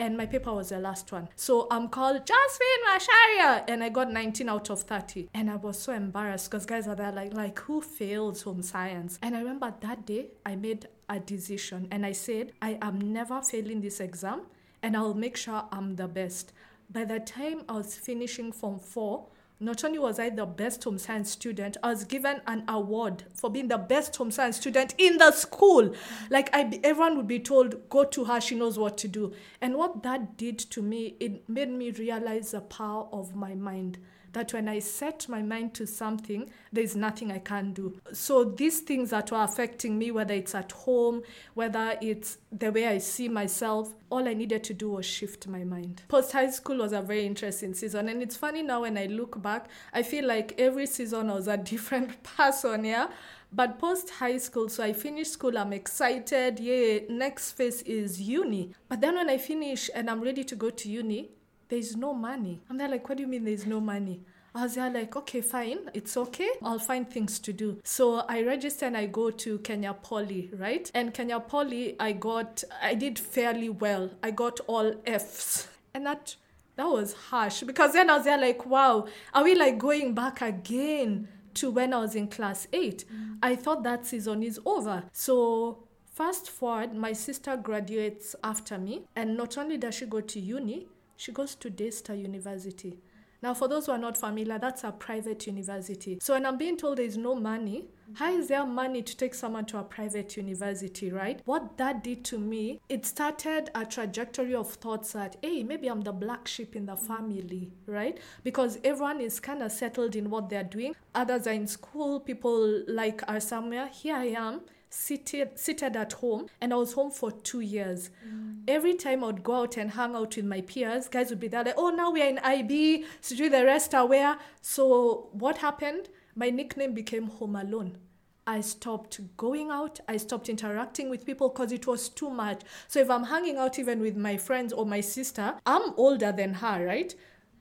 [0.00, 1.28] and my paper was the last one.
[1.36, 5.28] So I'm called Jasmine Macharia, and I got 19 out of 30.
[5.34, 9.18] And I was so embarrassed because guys are there like, like who fails home science?
[9.22, 13.42] And I remember that day I made a decision and I said, I am never
[13.42, 14.46] failing this exam
[14.82, 16.52] and I'll make sure I'm the best.
[16.88, 19.26] By the time I was finishing Form 4,
[19.60, 23.50] not only was I the best home science student, I was given an award for
[23.50, 25.94] being the best home science student in the school.
[26.30, 29.76] Like I, everyone would be told, "Go to her; she knows what to do." And
[29.76, 33.98] what that did to me, it made me realize the power of my mind
[34.32, 38.00] that when I set my mind to something, there's nothing I can do.
[38.12, 41.22] So these things that were affecting me, whether it's at home,
[41.54, 45.64] whether it's the way I see myself, all I needed to do was shift my
[45.64, 46.02] mind.
[46.08, 48.08] Post high school was a very interesting season.
[48.08, 51.48] And it's funny now when I look back, I feel like every season I was
[51.48, 53.08] a different person, yeah?
[53.52, 56.60] But post high school, so I finished school, I'm excited.
[56.60, 58.72] Yeah, next phase is uni.
[58.88, 61.30] But then when I finish and I'm ready to go to uni,
[61.70, 62.60] there's no money.
[62.68, 64.20] I'm there like, what do you mean there's no money?
[64.54, 66.50] I was there like, okay, fine, it's okay.
[66.62, 67.78] I'll find things to do.
[67.84, 70.90] So I register and I go to Kenya Poly, right?
[70.92, 74.10] And Kenya Poly, I got, I did fairly well.
[74.22, 75.68] I got all Fs.
[75.94, 76.34] And that,
[76.74, 80.42] that was harsh because then I was there like, wow, are we like going back
[80.42, 83.04] again to when I was in class eight?
[83.12, 83.38] Mm.
[83.42, 85.04] I thought that season is over.
[85.12, 89.02] So fast forward, my sister graduates after me.
[89.14, 90.88] And not only does she go to uni,
[91.20, 92.98] she goes to Daystar University.
[93.42, 96.18] Now, for those who are not familiar, that's a private university.
[96.20, 99.34] So, when I'm being told there is no money, how is there money to take
[99.34, 101.40] someone to a private university, right?
[101.44, 106.00] What that did to me, it started a trajectory of thoughts that, hey, maybe I'm
[106.00, 108.18] the black sheep in the family, right?
[108.42, 110.94] Because everyone is kind of settled in what they're doing.
[111.14, 113.88] Others are in school, people like are somewhere.
[113.88, 118.10] Here I am seated seated at home and I was home for two years.
[118.26, 118.62] Mm.
[118.68, 121.48] Every time I would go out and hang out with my peers, guys would be
[121.48, 124.36] there like, oh now we're in IB, so do the rest are where.
[124.60, 126.08] So what happened?
[126.34, 127.98] My nickname became Home Alone.
[128.46, 130.00] I stopped going out.
[130.08, 132.62] I stopped interacting with people because it was too much.
[132.88, 136.54] So if I'm hanging out even with my friends or my sister, I'm older than
[136.54, 137.14] her, right?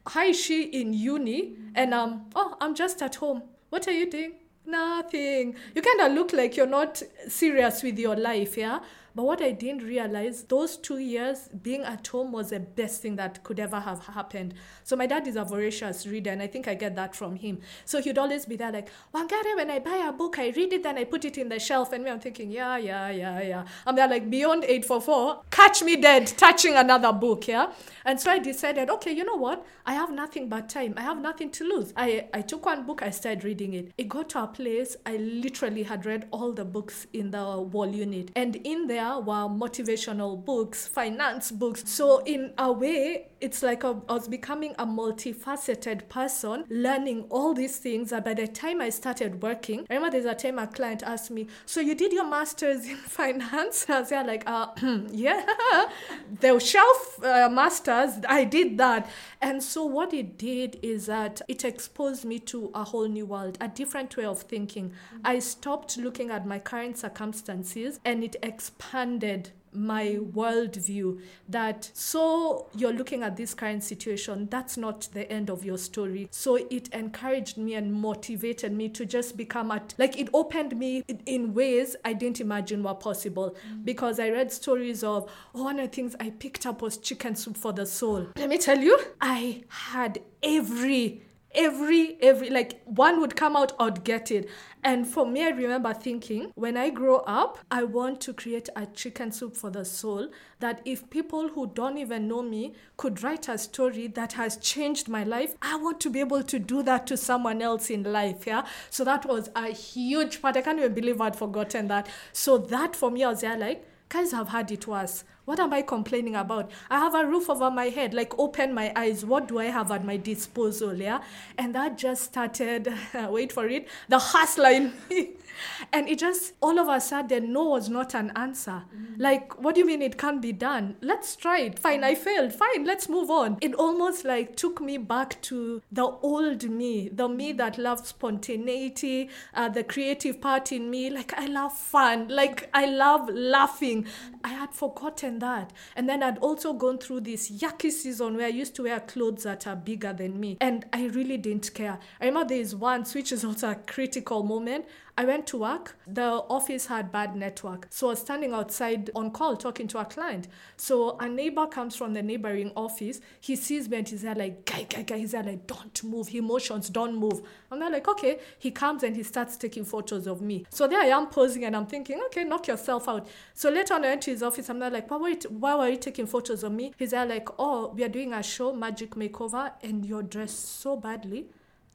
[0.08, 1.58] Hi, she in uni?
[1.76, 3.44] And um, oh, I'm just at home.
[3.70, 4.34] What are you doing?
[4.70, 5.56] Nothing.
[5.74, 8.80] You kind of look like you're not serious with your life, yeah?
[9.16, 13.16] But what I didn't realize, those two years being at home was the best thing
[13.18, 14.54] that could ever have happened.
[14.84, 17.60] So my dad is a voracious reader, and I think I get that from him.
[17.86, 20.84] So he'd always be there like, Wangari, when I buy a book, I read it,
[20.84, 21.92] then I put it in the shelf.
[21.94, 23.66] And me, I'm thinking, yeah, yeah, yeah, yeah.
[23.86, 27.72] I'm there like, beyond 844, catch me dead, touching another book, yeah?
[28.06, 29.66] And so I decided, okay, you know what?
[29.86, 30.94] I have nothing but time.
[30.98, 31.94] I have nothing to lose.
[31.96, 33.92] I, I took one book, I started reading it.
[33.98, 37.88] It got to a place, I literally had read all the books in the wall
[37.88, 38.32] unit.
[38.36, 41.84] And in there were motivational books, finance books.
[41.90, 47.78] So, in a way, it's like I was becoming a multifaceted person, learning all these
[47.78, 48.12] things.
[48.12, 51.32] And by the time I started working, I remember there's a time a client asked
[51.32, 53.86] me, So you did your master's in finance?
[53.90, 54.68] I was there like, uh,
[55.10, 55.46] Yeah,
[56.40, 59.10] the shelf uh, master's, I did that.
[59.42, 63.58] And so what it did is that it exposed me to a whole new world,
[63.62, 64.94] a different way of thinking.
[65.24, 72.94] I stopped looking at my current circumstances and it expanded my worldview that so you're
[72.94, 76.28] looking at this current situation that's not the end of your story.
[76.32, 81.04] So it encouraged me and motivated me to just become at like it opened me
[81.26, 83.50] in ways i didn't imagine were possible.
[83.50, 83.84] Mm-hmm.
[83.84, 87.36] because i read stories of oh, one of the things i picked up was chicken
[87.36, 88.28] soup for the soul.
[88.38, 91.24] Let me tell you i had every
[91.60, 94.50] every every like one would come out i'd get it.
[94.82, 98.86] And for me i remember thinking when i grow up i want to create a
[98.86, 100.30] chicken soup for the soul
[100.62, 105.10] that if people who don't even know me could write a story that has changed
[105.10, 108.48] my life i want to be able to do that to someone else in life
[108.48, 108.66] yeah?
[108.90, 110.56] So that was a huge part.
[110.56, 112.08] I can't even believe i'd forgotten that.
[112.32, 115.74] So that for me i was there like guys have had it worse what am
[115.74, 116.70] I complaining about?
[116.92, 119.26] I have a roof over my head, like open my eyes.
[119.26, 120.94] What do I have at my disposal?
[120.94, 121.22] Yeah.
[121.58, 124.92] And that just started, wait for it, the hustler.
[125.92, 128.84] And it just, all of a sudden, no was not an answer.
[128.96, 129.16] Mm.
[129.18, 130.96] Like, what do you mean it can't be done?
[131.02, 131.80] Let's try it.
[131.80, 132.54] Fine, I failed.
[132.54, 133.58] Fine, let's move on.
[133.62, 139.30] It almost like took me back to the old me, the me that loved spontaneity,
[139.54, 141.10] uh, the creative part in me.
[141.10, 142.28] Like, I love fun.
[142.28, 144.08] Like, I love laughing.
[144.44, 145.74] I had forgotten that.
[145.96, 149.44] And then I'd also gone through this yucky season where I used to wear clothes
[149.44, 150.58] that are bigger than me.
[150.62, 152.00] And I really didn't care.
[152.22, 154.86] I remember there is one, which is also a critical moment.
[155.20, 155.98] I went to work.
[156.08, 157.88] The office had bad network.
[157.90, 160.48] So I was standing outside on call talking to a client.
[160.78, 163.20] So a neighbor comes from the neighboring office.
[163.42, 165.18] He sees me and he's there like, guy, guy, guy.
[165.18, 166.30] He's there like, don't move.
[166.30, 167.42] He motions, don't move.
[167.70, 168.40] I'm there like, okay.
[168.60, 170.66] He comes and he starts taking photos of me.
[170.70, 173.28] So there I am posing and I'm thinking, okay, knock yourself out.
[173.54, 174.70] So later on I went to his office.
[174.70, 176.94] I'm there like, why were, you, why were you taking photos of me?
[176.98, 180.96] He's there like, oh, we are doing a show, Magic Makeover, and you're dressed so
[180.96, 181.48] badly.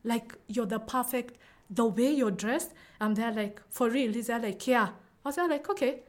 [0.03, 1.39] Like you're the perfect
[1.71, 2.73] the way you're dressed.
[3.01, 4.13] I'm there like, for real?
[4.13, 4.91] He's there like, yeah.
[5.25, 6.01] I was there like, okay.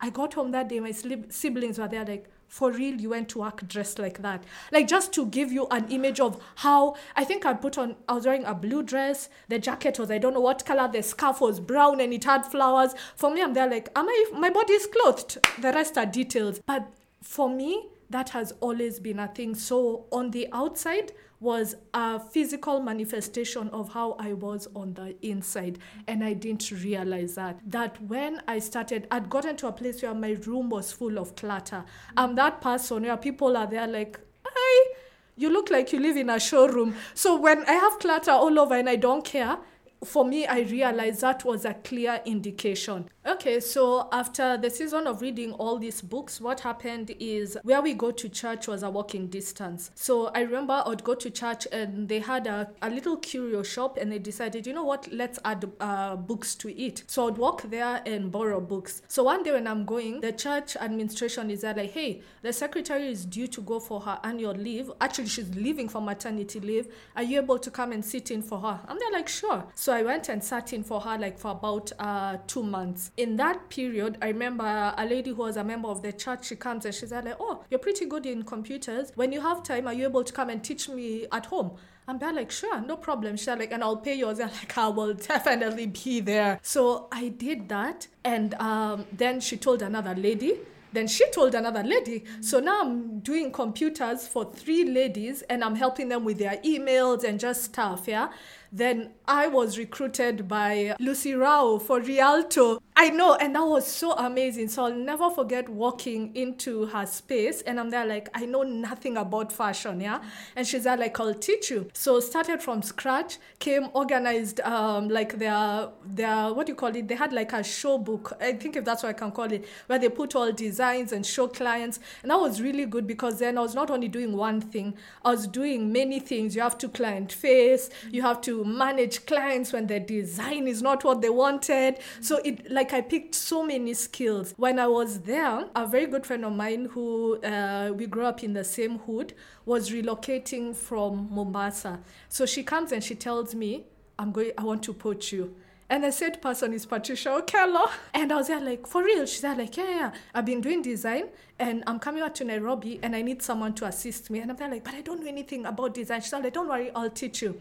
[0.00, 3.40] I got home that day, my siblings were there like, for real, you went to
[3.40, 4.44] work dressed like that.
[4.72, 8.14] Like just to give you an image of how I think I put on, I
[8.14, 9.28] was wearing a blue dress.
[9.48, 12.46] The jacket was, I don't know what color, the scarf was brown and it had
[12.46, 12.94] flowers.
[13.16, 15.38] For me, I'm there like, am I, my body is clothed.
[15.60, 16.60] The rest are details.
[16.64, 16.88] But
[17.22, 19.54] for me, that has always been a thing.
[19.54, 21.12] So on the outside,
[21.44, 25.78] was a physical manifestation of how I was on the inside.
[26.08, 27.60] And I didn't realize that.
[27.66, 31.36] That when I started, I'd gotten to a place where my room was full of
[31.36, 31.84] clutter.
[32.16, 34.94] I'm that person where people are there like, hi,
[35.36, 36.96] you look like you live in a showroom.
[37.12, 39.58] So when I have clutter all over and I don't care,
[40.02, 43.08] for me, I realized that was a clear indication.
[43.26, 47.94] Okay, so after the season of reading all these books, what happened is where we
[47.94, 49.90] go to church was a walking distance.
[49.94, 53.96] So I remember I'd go to church and they had a, a little curio shop
[53.96, 57.04] and they decided, you know what, let's add uh, books to it.
[57.06, 59.00] So I'd walk there and borrow books.
[59.08, 63.08] So one day when I'm going, the church administration is there like, hey, the secretary
[63.08, 64.92] is due to go for her annual leave.
[65.00, 66.88] Actually, she's leaving for maternity leave.
[67.16, 68.80] Are you able to come and sit in for her?
[68.86, 69.64] I'm there like, sure.
[69.74, 73.12] So I went and sat in for her like for about uh, two months.
[73.16, 76.56] In that period, I remember a lady who was a member of the church, she
[76.56, 79.12] comes and she's like, oh, you're pretty good in computers.
[79.14, 81.76] When you have time, are you able to come and teach me at home?
[82.08, 83.36] I'm there like, sure, no problem.
[83.36, 84.38] She's like, and I'll pay yours.
[84.40, 86.58] And like, I will definitely be there.
[86.62, 88.08] So I did that.
[88.24, 90.58] And um, then she told another lady
[90.94, 92.24] then she told another lady.
[92.40, 97.24] So now I'm doing computers for three ladies and I'm helping them with their emails
[97.24, 98.28] and just stuff, yeah?
[98.72, 102.80] Then I was recruited by Lucy Rao for Rialto.
[102.96, 104.68] I know, and that was so amazing.
[104.68, 109.16] So I'll never forget walking into her space, and I'm there like, I know nothing
[109.16, 110.22] about fashion, yeah.
[110.54, 111.90] And she's there like, I'll teach you.
[111.92, 117.08] So started from scratch, came organized, um, like their their what do you call it?
[117.08, 119.66] They had like a show book, I think if that's what I can call it,
[119.88, 123.58] where they put all designs and show clients, and that was really good because then
[123.58, 126.54] I was not only doing one thing, I was doing many things.
[126.54, 131.02] You have to client face, you have to manage clients when their design is not
[131.02, 131.98] what they wanted.
[132.20, 134.54] So it like I picked so many skills.
[134.56, 138.42] When I was there, a very good friend of mine who uh, we grew up
[138.42, 139.32] in the same hood
[139.64, 142.00] was relocating from Mombasa.
[142.28, 143.84] So she comes and she tells me,
[144.18, 145.54] I'm going I want to poach you.
[145.90, 147.90] And the said person is Patricia Okello.
[148.14, 149.26] And I was there like, for real?
[149.26, 151.24] She's there like, yeah, yeah, I've been doing design
[151.58, 154.40] and I'm coming out to Nairobi and I need someone to assist me.
[154.40, 156.20] And I'm there like, but I don't know anything about design.
[156.22, 157.60] She's like, don't worry, I'll teach you.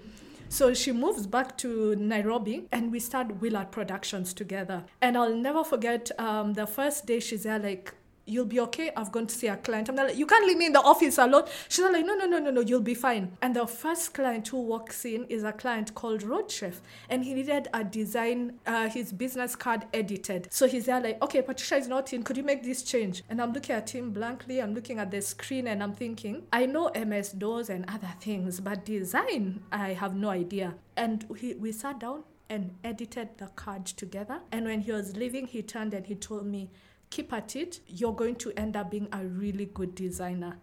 [0.53, 4.83] So she moves back to Nairobi and we start Willard Productions together.
[5.01, 8.91] And I'll never forget um, the first day she's there, like, you'll be okay.
[8.95, 9.89] I've gone to see a client.
[9.89, 11.43] I'm like, you can't leave me in the office alone.
[11.67, 13.37] She's like, no, no, no, no, no, you'll be fine.
[13.41, 16.81] And the first client who walks in is a client called Road Chef.
[17.09, 20.47] And he needed a design, uh, his business card edited.
[20.51, 22.23] So he's there like, okay, Patricia is not in.
[22.23, 23.23] Could you make this change?
[23.29, 24.61] And I'm looking at him blankly.
[24.61, 28.59] I'm looking at the screen and I'm thinking, I know MS DOS and other things,
[28.59, 30.75] but design, I have no idea.
[30.95, 34.39] And he, we sat down and edited the card together.
[34.51, 36.69] And when he was leaving, he turned and he told me,
[37.13, 40.57] keep at it, you're going to end up being a really good designer.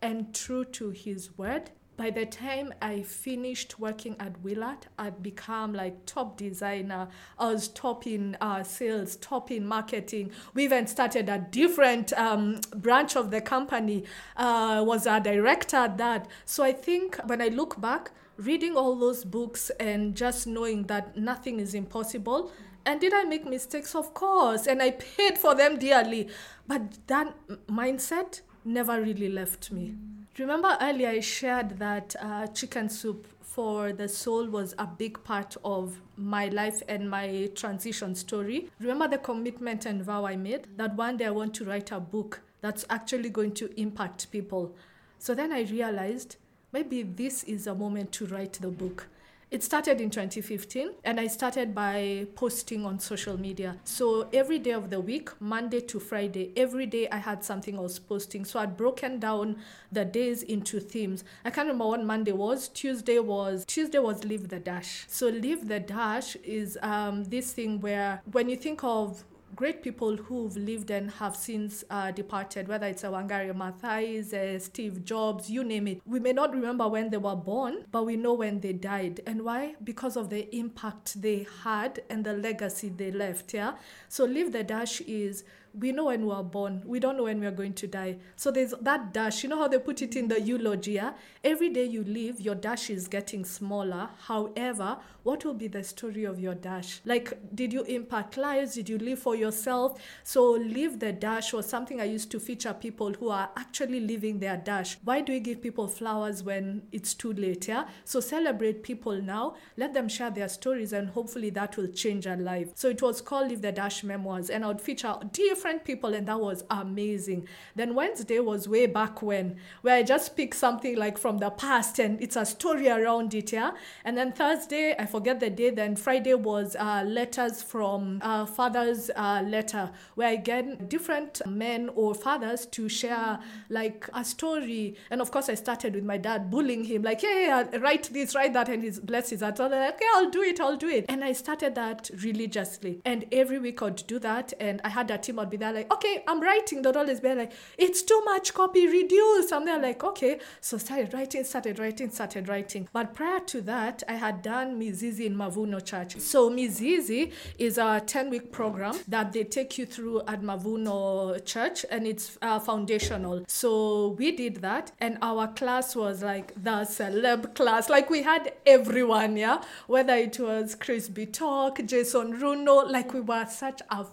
[0.00, 5.72] And true to his word, by the time I finished working at Willard, I'd become
[5.72, 7.08] like top designer.
[7.40, 10.30] I was top in uh, sales, top in marketing.
[10.54, 14.04] We even started a different um, branch of the company.
[14.36, 16.28] Uh, was a director at that.
[16.44, 21.16] So I think when I look back, reading all those books and just knowing that
[21.16, 22.52] nothing is impossible
[22.86, 23.94] and did I make mistakes?
[23.94, 24.66] Of course.
[24.66, 26.28] And I paid for them dearly.
[26.66, 27.34] But that
[27.68, 29.94] mindset never really left me.
[30.38, 35.56] Remember earlier I shared that uh, chicken soup for the soul was a big part
[35.64, 38.68] of my life and my transition story.
[38.78, 42.00] Remember the commitment and vow I made that one day I want to write a
[42.00, 44.74] book that's actually going to impact people.
[45.18, 46.36] So then I realized
[46.72, 49.06] maybe this is a moment to write the book.
[49.48, 53.76] It started in 2015, and I started by posting on social media.
[53.84, 57.80] So every day of the week, Monday to Friday, every day I had something I
[57.80, 58.44] was posting.
[58.44, 59.58] So I'd broken down
[59.92, 61.22] the days into themes.
[61.44, 62.66] I can't remember what Monday was.
[62.68, 65.04] Tuesday was Tuesday was Leave the Dash.
[65.06, 69.24] So Leave the Dash is um, this thing where when you think of
[69.56, 74.58] great people who've lived and have since uh, departed, whether it's a Wangari Maathai, uh,
[74.58, 76.02] Steve Jobs, you name it.
[76.04, 79.22] We may not remember when they were born, but we know when they died.
[79.26, 79.74] And why?
[79.82, 83.54] Because of the impact they had and the legacy they left.
[83.54, 83.76] Yeah.
[84.08, 85.42] So Leave the Dash is
[85.78, 86.82] we know when we are born.
[86.84, 88.16] We don't know when we are going to die.
[88.36, 89.42] So there's that dash.
[89.42, 90.92] You know how they put it in the eulogy?
[90.92, 91.12] Yeah?
[91.44, 94.08] Every day you live, your dash is getting smaller.
[94.26, 97.00] However, what will be the story of your dash?
[97.04, 98.74] Like, did you impact lives?
[98.74, 100.00] Did you live for yourself?
[100.22, 104.38] So, live the dash was something I used to feature people who are actually living
[104.38, 104.96] their dash.
[105.02, 107.66] Why do we give people flowers when it's too late?
[107.66, 107.88] Yeah.
[108.04, 109.56] So, celebrate people now.
[109.76, 112.68] Let them share their stories, and hopefully that will change their life.
[112.76, 116.26] So, it was called Live the Dash Memoirs, and I would feature different people, and
[116.28, 117.46] that was amazing.
[117.74, 121.98] Then Wednesday was way back when, where I just picked something like from the past
[121.98, 123.72] and it's a story around it, yeah.
[124.04, 125.70] And then Thursday, I forget the day.
[125.70, 131.90] Then Friday was uh, letters from uh, father's uh, letter, where I get different men
[131.94, 134.96] or fathers to share like a story.
[135.10, 138.34] And of course, I started with my dad bullying him, like, hey, yeah, write this,
[138.34, 139.56] write that, and he's bless his heart.
[139.56, 141.06] So like, okay, I'll do it, I'll do it.
[141.08, 143.00] And I started that religiously.
[143.04, 144.52] And every week I'd do that.
[144.60, 146.82] And I had a team, I'd be there like, okay, I'm writing.
[146.82, 149.52] They'd always be like, it's too much copy, reduce.
[149.52, 150.40] I'm there like, okay.
[150.60, 152.88] So started writing, started writing, started writing.
[152.92, 156.18] But prior to that, I had done Mizizi in Mavuno Church.
[156.20, 161.84] So Mizizi is a 10 week program that they take you through at Mavuno Church
[161.90, 163.44] and it's uh, foundational.
[163.48, 167.88] So we did that and our class was like the celeb class.
[167.88, 169.62] Like we had everyone, yeah?
[169.86, 174.04] Whether it was Chris Bitok, Jason Runo, like we were such a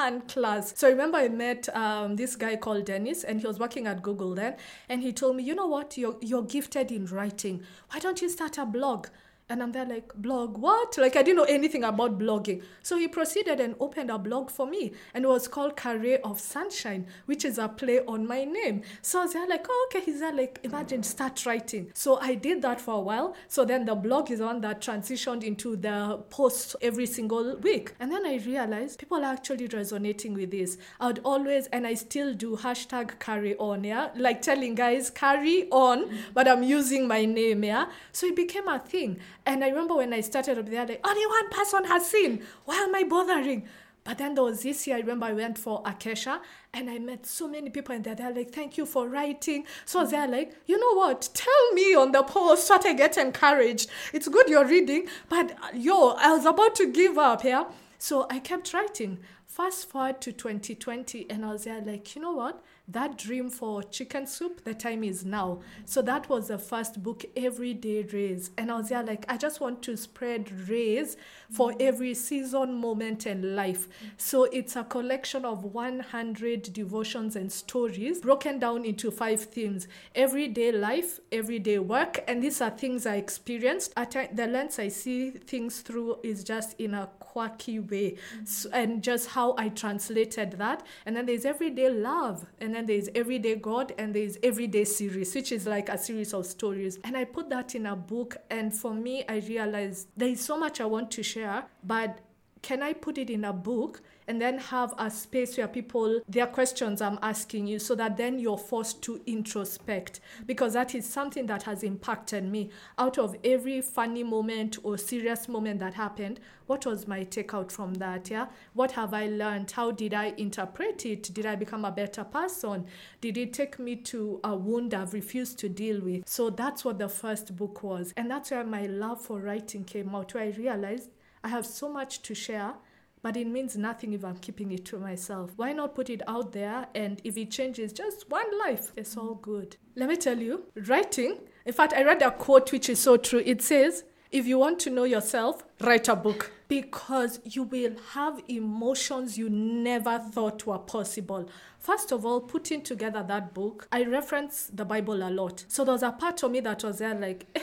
[0.00, 0.72] fun class.
[0.76, 4.02] So I remember I met um, this guy called Dennis, and he was working at
[4.02, 4.56] Google then,
[4.88, 7.62] and he told me, you know what, you're you're gifted in writing.
[7.90, 9.08] Why don't you start a blog?
[9.50, 10.96] And I'm there like, blog, what?
[10.96, 12.62] Like, I didn't know anything about blogging.
[12.84, 14.92] So he proceeded and opened a blog for me.
[15.12, 18.82] And it was called Career of Sunshine, which is a play on my name.
[19.02, 20.04] So I was there like, oh, okay.
[20.04, 21.90] He's there like, imagine, start writing.
[21.94, 23.34] So I did that for a while.
[23.48, 27.92] So then the blog is one that transitioned into the post every single week.
[27.98, 30.78] And then I realized people are actually resonating with this.
[31.00, 34.10] I would always, and I still do hashtag carry on, yeah?
[34.14, 37.86] Like telling guys, carry on, but I'm using my name, yeah?
[38.12, 39.18] So it became a thing.
[39.46, 42.42] And I remember when I started up there, like, only one person has seen.
[42.64, 43.66] Why am I bothering?
[44.02, 46.40] But then there was this year, I remember I went for Acacia
[46.72, 49.66] and I met so many people and they're, they're like, thank you for writing.
[49.84, 50.10] So mm.
[50.10, 51.28] they're like, you know what?
[51.34, 53.90] Tell me on the post so I get encouraged.
[54.12, 57.64] It's good you're reading, but uh, yo, I was about to give up, yeah?
[57.98, 59.18] So I kept writing.
[59.46, 62.64] Fast forward to 2020 and I was there like, you know what?
[62.92, 65.60] That dream for chicken soup, the time is now.
[65.84, 68.50] So that was the first book, Everyday Rays.
[68.58, 71.16] And I was there like, I just want to spread rays
[71.50, 73.88] for every season, moment, and life.
[74.16, 80.72] So it's a collection of 100 devotions and stories broken down into five themes everyday
[80.72, 82.24] life, everyday work.
[82.26, 83.92] And these are things I experienced.
[83.96, 88.16] At the lens I see things through is just in a quirky way.
[88.44, 90.84] So, and just how I translated that.
[91.06, 92.46] And then there's everyday love.
[92.60, 96.32] And then then there's Everyday God and there's Everyday Series, which is like a series
[96.32, 96.98] of stories.
[97.04, 98.36] And I put that in a book.
[98.50, 102.20] And for me, I realized there is so much I want to share, but
[102.62, 106.46] can I put it in a book and then have a space where people, their
[106.46, 110.20] questions I'm asking you, so that then you're forced to introspect?
[110.46, 112.70] Because that is something that has impacted me.
[112.96, 117.94] Out of every funny moment or serious moment that happened, what was my takeout from
[117.94, 118.30] that?
[118.30, 118.46] Yeah.
[118.72, 119.72] What have I learned?
[119.72, 121.24] How did I interpret it?
[121.34, 122.86] Did I become a better person?
[123.20, 126.28] Did it take me to a wound I've refused to deal with?
[126.28, 128.14] So that's what the first book was.
[128.16, 131.10] And that's where my love for writing came out, where I realized
[131.42, 132.74] I have so much to share,
[133.22, 135.52] but it means nothing if I'm keeping it to myself.
[135.56, 136.86] Why not put it out there?
[136.94, 139.76] And if it changes just one life, it's all good.
[139.96, 143.42] Let me tell you, writing, in fact, I read a quote which is so true.
[143.44, 148.40] It says, if you want to know yourself, write a book because you will have
[148.46, 151.48] emotions you never thought were possible.
[151.80, 155.64] First of all, putting together that book, I reference the Bible a lot.
[155.66, 157.60] So there was a part of me that was there like, eh,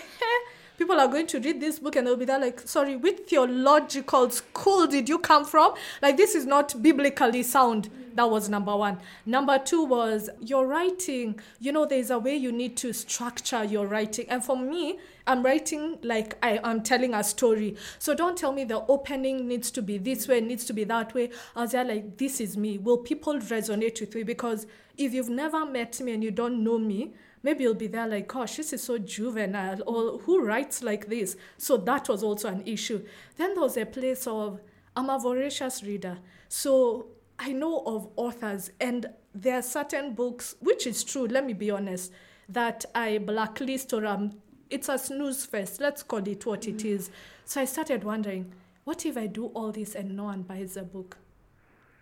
[0.77, 4.29] people are going to read this book and they'll be there like, sorry, which theological
[4.29, 5.73] school did you come from?
[6.01, 7.89] Like, this is not biblically sound.
[8.13, 8.99] That was number one.
[9.27, 11.39] Number two was your writing.
[11.59, 14.27] You know, there's a way you need to structure your writing.
[14.29, 14.97] And for me,
[15.27, 17.75] I'm writing like I, am telling a story.
[17.99, 21.13] So don't tell me the opening needs to be this way, needs to be that
[21.13, 21.29] way.
[21.55, 22.79] I was there like, this is me.
[22.79, 24.23] Will people resonate with me?
[24.23, 24.65] Because
[24.97, 27.13] if you've never met me and you don't know me,
[27.43, 31.35] maybe you'll be there like, gosh, this is so juvenile, or who writes like this?
[31.57, 33.05] So that was also an issue.
[33.37, 34.59] Then there was a place of,
[34.95, 36.17] I'm a voracious reader.
[36.49, 37.07] So
[37.39, 41.69] I know of authors, and there are certain books, which is true, let me be
[41.69, 42.11] honest,
[42.49, 44.31] that I blacklist or um,
[44.69, 45.79] it's a snooze fest.
[45.79, 47.11] Let's call it what it is.
[47.45, 48.51] So I started wondering,
[48.83, 51.17] what if I do all this and no one buys the book?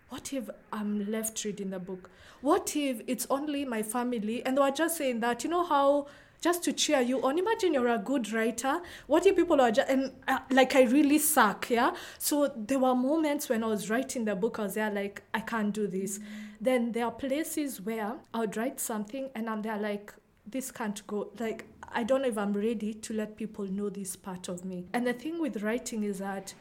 [0.08, 2.10] What if I'm left reading the book?
[2.40, 4.44] What if it's only my family?
[4.44, 6.06] And they were just saying that, you know how
[6.40, 7.38] just to cheer you on.
[7.38, 8.80] Imagine you're a good writer.
[9.06, 11.94] What if people are just, and uh, like I really suck, yeah?
[12.18, 15.40] So there were moments when I was writing the book, I was there like, I
[15.40, 16.18] can't do this.
[16.18, 16.28] Mm-hmm.
[16.60, 20.14] Then there are places where I would write something and I'm there like,
[20.46, 21.30] this can't go.
[21.38, 24.86] Like, I don't know if I'm ready to let people know this part of me.
[24.92, 26.54] And the thing with writing is that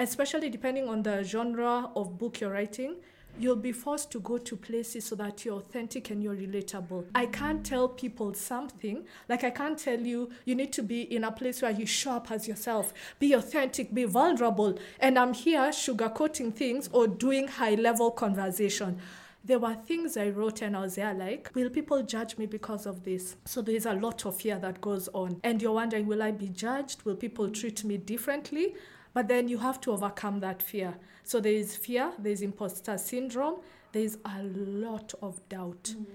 [0.00, 2.96] especially depending on the genre of book you're writing,
[3.38, 7.04] you'll be forced to go to places so that you're authentic and you're relatable.
[7.14, 11.24] I can't tell people something, like I can't tell you, you need to be in
[11.24, 14.78] a place where you show up as yourself, be authentic, be vulnerable.
[14.98, 18.98] And I'm here sugarcoating things or doing high level conversation.
[19.44, 22.86] There were things I wrote and I was there like, will people judge me because
[22.86, 23.36] of this?
[23.44, 25.40] So there's a lot of fear that goes on.
[25.44, 27.02] And you're wondering, will I be judged?
[27.04, 28.74] Will people treat me differently?
[29.12, 30.96] But then you have to overcome that fear.
[31.24, 33.60] So there is fear, there's imposter syndrome,
[33.92, 36.06] there's a lot of doubt mm.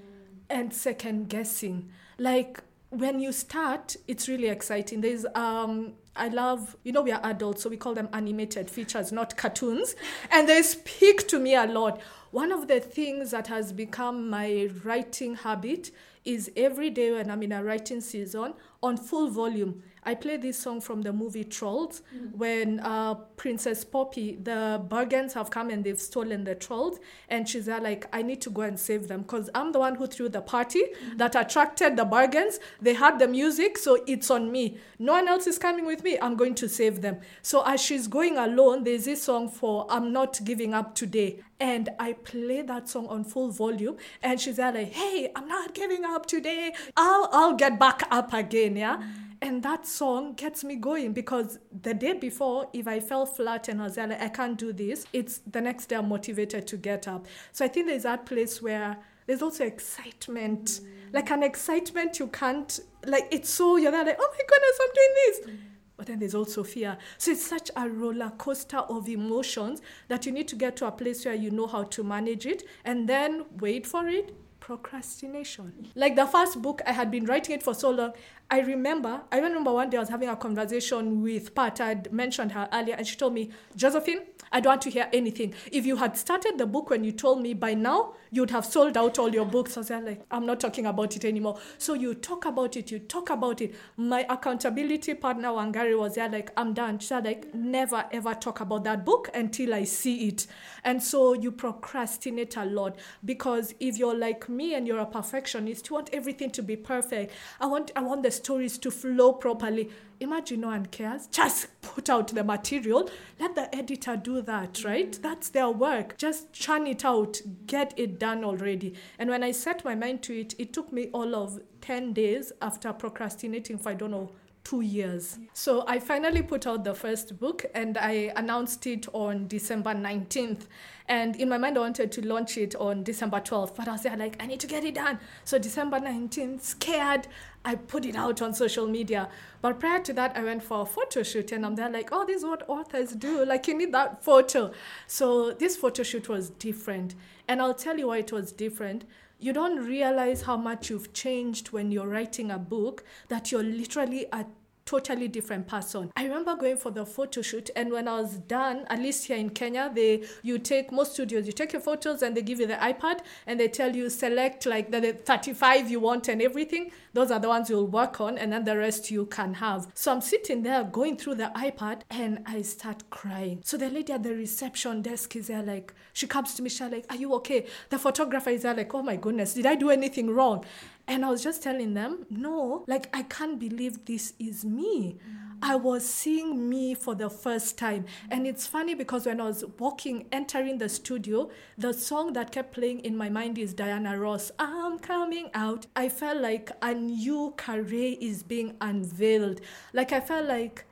[0.49, 1.89] and second guessing.
[2.17, 5.01] Like when you start, it's really exciting.
[5.01, 9.11] There's um I love, you know, we are adults, so we call them animated features,
[9.11, 9.95] not cartoons.
[10.31, 12.01] And they speak to me a lot.
[12.31, 15.91] One of the things that has become my writing habit
[16.23, 20.57] is every day when I'm in a writing season on full volume, I play this
[20.57, 22.37] song from the movie Trolls mm-hmm.
[22.37, 26.99] when uh, Princess Poppy, the Bergens have come and they've stolen the trolls,
[27.29, 29.95] and she's there like, I need to go and save them because I'm the one
[29.95, 31.17] who threw the party mm-hmm.
[31.17, 32.59] that attracted the Bergens.
[32.81, 34.77] They had the music, so it's on me.
[34.99, 36.17] No one else is coming with me.
[36.21, 37.19] I'm going to save them.
[37.41, 41.41] So as she's going alone, there's this song for I'm Not Giving Up Today.
[41.59, 45.73] And I play that song on full volume, and she's there like, "Hey, I'm not
[45.73, 46.73] giving up today.
[46.97, 49.24] I'll I'll get back up again." Yeah, mm-hmm.
[49.45, 53.79] And that song gets me going because the day before, if I fell flat and
[53.79, 57.07] I was like, "I can't do this," it's the next day I'm motivated to get
[57.07, 57.27] up.
[57.51, 61.13] So I think there's that place where there's also excitement, mm.
[61.13, 63.27] like an excitement you can't like.
[63.31, 65.71] It's so you're like, "Oh my goodness, I'm doing this." Mm.
[65.97, 66.97] but then there's also fear.
[67.17, 70.91] So it's such a roller coaster of emotions that you need to get to a
[70.91, 74.35] place where you know how to manage it and then wait for it.
[74.66, 75.89] Procrastination.
[75.93, 78.13] Like the first book, I had been writing it for so long.
[78.49, 81.80] I remember, I remember one day I was having a conversation with Pat.
[81.80, 85.53] I'd mentioned her earlier, and she told me, Josephine, I don't want to hear anything.
[85.71, 88.97] If you had started the book when you told me by now, you'd have sold
[88.97, 89.77] out all your books.
[89.77, 91.57] I was like, I'm not talking about it anymore.
[91.77, 93.75] So you talk about it, you talk about it.
[93.97, 96.99] My accountability partner, Wangari, was there like, I'm done.
[96.99, 100.47] She said, like, never ever talk about that book until I see it.
[100.83, 105.89] And so you procrastinate a lot because if you're like me and you're a perfectionist,
[105.89, 107.33] you want everything to be perfect.
[107.59, 109.89] I want I want the stories to flow properly.
[110.20, 111.28] Imagine no one cares.
[111.28, 113.09] Just put out the material.
[113.39, 115.11] Let the editor do that, right?
[115.11, 115.22] Mm.
[115.22, 116.18] That's their work.
[116.18, 117.41] Just churn it out.
[117.68, 118.95] Get it done already.
[119.20, 122.51] And when I set my mind to it, it took me all of 10 days
[122.61, 124.32] after procrastinating for I don't know
[124.66, 125.38] two years.
[125.53, 130.63] So I finally put out the first book and I announced it on December 19th.
[131.07, 134.01] And in my mind, I wanted to launch it on December 12th, but I was
[134.01, 135.20] there like, I need to get it done.
[135.43, 137.28] So December 19th, scared,
[137.63, 139.30] I put it out on social media.
[139.61, 142.26] But prior to that, I went for a photo shoot and I'm there like, oh,
[142.26, 143.45] this is what authors do.
[143.45, 144.72] Like, you need that photo.
[145.05, 147.13] So this photo shoot was different.
[147.47, 149.05] And I'll tell you why it was different
[149.39, 154.25] you don't realize how much you've changed when you're writing a book that you're literally
[154.31, 154.45] a
[154.86, 156.11] totally different person.
[156.15, 159.38] I remember going for the photo shoot and when I was done, at least here
[159.38, 162.67] in Kenya, they you take most studios, you take your photos and they give you
[162.67, 166.91] the iPad and they tell you select like the, the 35 you want and everything.
[167.13, 169.88] Those are the ones you'll work on and then the rest you can have.
[169.95, 173.61] So I'm sitting there going through the iPad and I start crying.
[173.63, 176.81] So the lady at the reception desk is there like she comes to me, she's
[176.81, 177.65] like, Are you okay?
[177.89, 180.63] The photographer is there like, Oh my goodness, did I do anything wrong?
[181.07, 185.17] And I was just telling them, no, like I can't believe this is me.
[185.17, 185.45] Mm.
[185.61, 188.05] I was seeing me for the first time.
[188.29, 192.73] And it's funny because when I was walking, entering the studio, the song that kept
[192.73, 195.87] playing in my mind is Diana Ross, I'm coming out.
[195.95, 199.61] I felt like a new Carrie is being unveiled.
[199.93, 200.85] Like I felt like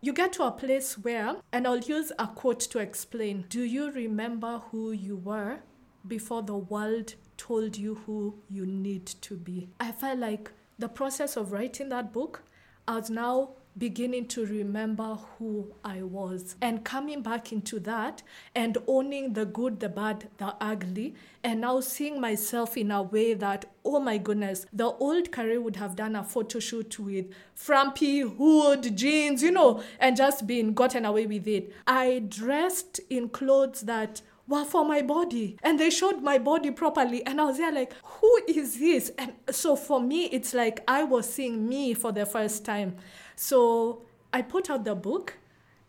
[0.00, 3.90] you get to a place where, and I'll use a quote to explain Do you
[3.90, 5.60] remember who you were
[6.06, 9.68] before the world told you who you need to be.
[9.80, 12.44] I felt like the process of writing that book,
[12.86, 18.22] I was now beginning to remember who I was and coming back into that
[18.54, 23.34] and owning the good, the bad, the ugly, and now seeing myself in a way
[23.34, 28.20] that, oh my goodness, the old Carrie would have done a photo shoot with frumpy
[28.20, 31.72] hood, jeans, you know, and just been gotten away with it.
[31.86, 37.24] I dressed in clothes that were for my body and they showed my body properly
[37.26, 41.02] and i was there like who is this and so for me it's like i
[41.02, 42.94] was seeing me for the first time
[43.36, 45.38] so i put out the book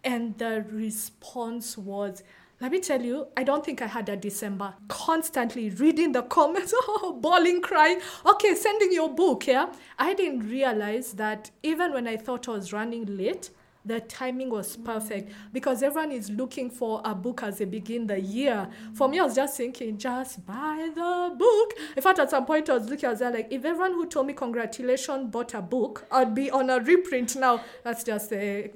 [0.03, 2.23] and the response was
[2.63, 4.73] let me tell you, I don't think I had a December.
[4.87, 7.99] Constantly reading the comments, oh, bawling, crying.
[8.25, 9.73] Okay, sending your book, yeah?
[9.99, 13.49] I didn't realize that even when I thought I was running late,
[13.85, 18.19] the timing was perfect because everyone is looking for a book as they begin the
[18.19, 18.67] year.
[18.93, 21.73] For me, I was just thinking, just buy the book.
[21.95, 24.27] In fact, at some point, I was looking, I was like, if everyone who told
[24.27, 27.61] me congratulations bought a book, I'd be on a reprint now.
[27.83, 28.71] That's just a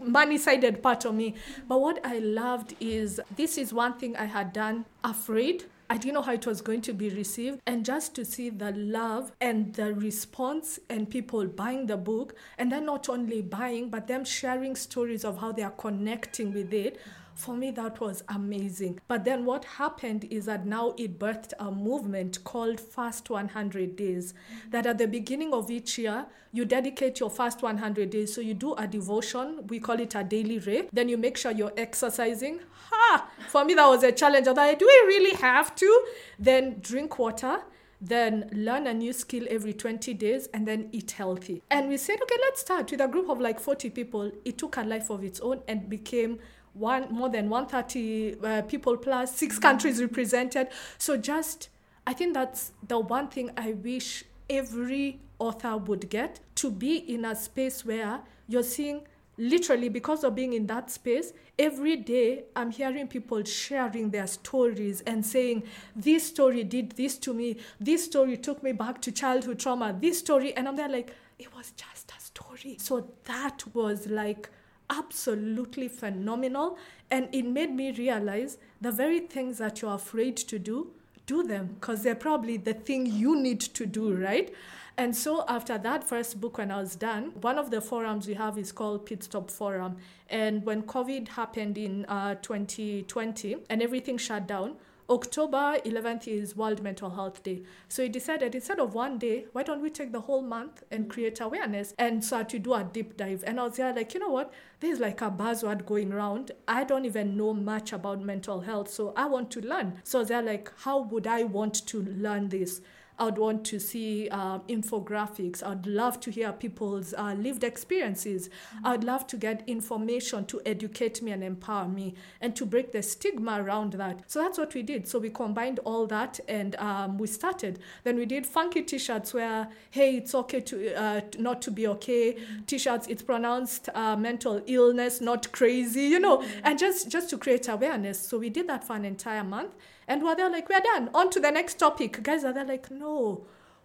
[0.00, 1.34] money sided part of me.
[1.66, 6.14] But what I loved is this is one thing I had done afraid I didn't
[6.14, 7.60] know how it was going to be received.
[7.66, 12.70] And just to see the love and the response and people buying the book, and
[12.70, 17.00] then not only buying, but them sharing stories of how they are connecting with it
[17.38, 18.98] for me that was amazing.
[19.06, 24.34] But then what happened is that now it birthed a movement called fast 100 days
[24.70, 28.34] that at the beginning of each year you dedicate your first 100 days.
[28.34, 31.52] So you do a devotion we call it a daily ray then you make sure
[31.52, 32.58] you're exercising.
[32.90, 33.30] Ha!
[33.48, 34.48] For me that was a challenge.
[34.48, 36.04] I do we really have to.
[36.40, 37.60] Then drink water
[38.00, 41.62] then learn a new skill every 20 days, and then eat healthy.
[41.70, 42.90] And we said, okay, let's start.
[42.90, 44.30] With a group of like 40 people.
[44.44, 46.38] It took a life of its own and became
[46.78, 50.68] one more than 130 uh, people plus, six countries represented.
[50.98, 51.68] So just,
[52.06, 57.24] I think that's the one thing I wish every author would get to be in
[57.24, 59.02] a space where you're seeing
[59.36, 65.00] literally because of being in that space every day i'm hearing people sharing their stories
[65.02, 65.62] and saying
[65.94, 67.56] this story did this to me.
[67.78, 69.96] This story took me back to childhood trauma.
[69.98, 72.76] This story and i'm there like it was just a story.
[72.80, 74.50] So that was like
[74.90, 76.78] absolutely phenomenal
[77.10, 80.90] and it made me realize the very things that you're afraid to do
[81.26, 84.54] do them because they're probably the thing you need to do right
[84.98, 88.34] and so after that first book, when I was done, one of the forums we
[88.34, 89.96] have is called Pit Stop Forum.
[90.28, 94.74] And when COVID happened in uh, 2020 and everything shut down,
[95.10, 97.62] October 11th is World Mental Health Day.
[97.88, 101.08] So we decided instead of one day, why don't we take the whole month and
[101.08, 101.94] create awareness?
[101.98, 103.42] And start to do a deep dive.
[103.46, 104.52] And I was there like, you know what?
[104.80, 106.50] There's like a buzzword going around.
[106.68, 108.90] I don't even know much about mental health.
[108.90, 110.02] So I want to learn.
[110.04, 112.82] So they're like, how would I want to learn this?
[113.18, 115.62] I'd want to see uh, infographics.
[115.62, 118.48] I'd love to hear people's uh, lived experiences.
[118.48, 118.86] Mm-hmm.
[118.86, 123.02] I'd love to get information to educate me and empower me and to break the
[123.02, 124.22] stigma around that.
[124.30, 125.08] So that's what we did.
[125.08, 127.80] So we combined all that and um, we started.
[128.04, 131.86] Then we did funky t shirts where, hey, it's okay to uh, not to be
[131.88, 132.34] okay.
[132.34, 132.64] Mm-hmm.
[132.66, 136.60] T shirts, it's pronounced uh, mental illness, not crazy, you know, mm-hmm.
[136.64, 138.20] and just, just to create awareness.
[138.20, 139.74] So we did that for an entire month.
[140.08, 142.22] And we're like, we're done, on to the next topic.
[142.22, 143.44] Guys are there like, no.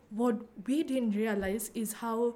[0.09, 2.35] What we didn't realize is how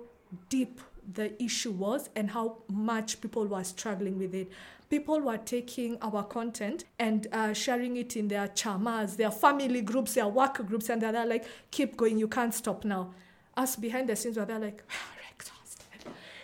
[0.50, 0.82] deep
[1.14, 4.52] the issue was and how much people were struggling with it.
[4.90, 10.16] People were taking our content and uh, sharing it in their chamas, their family groups,
[10.16, 13.14] their work groups, and they're like, keep going, you can't stop now.
[13.56, 14.84] Us behind the scenes were there like,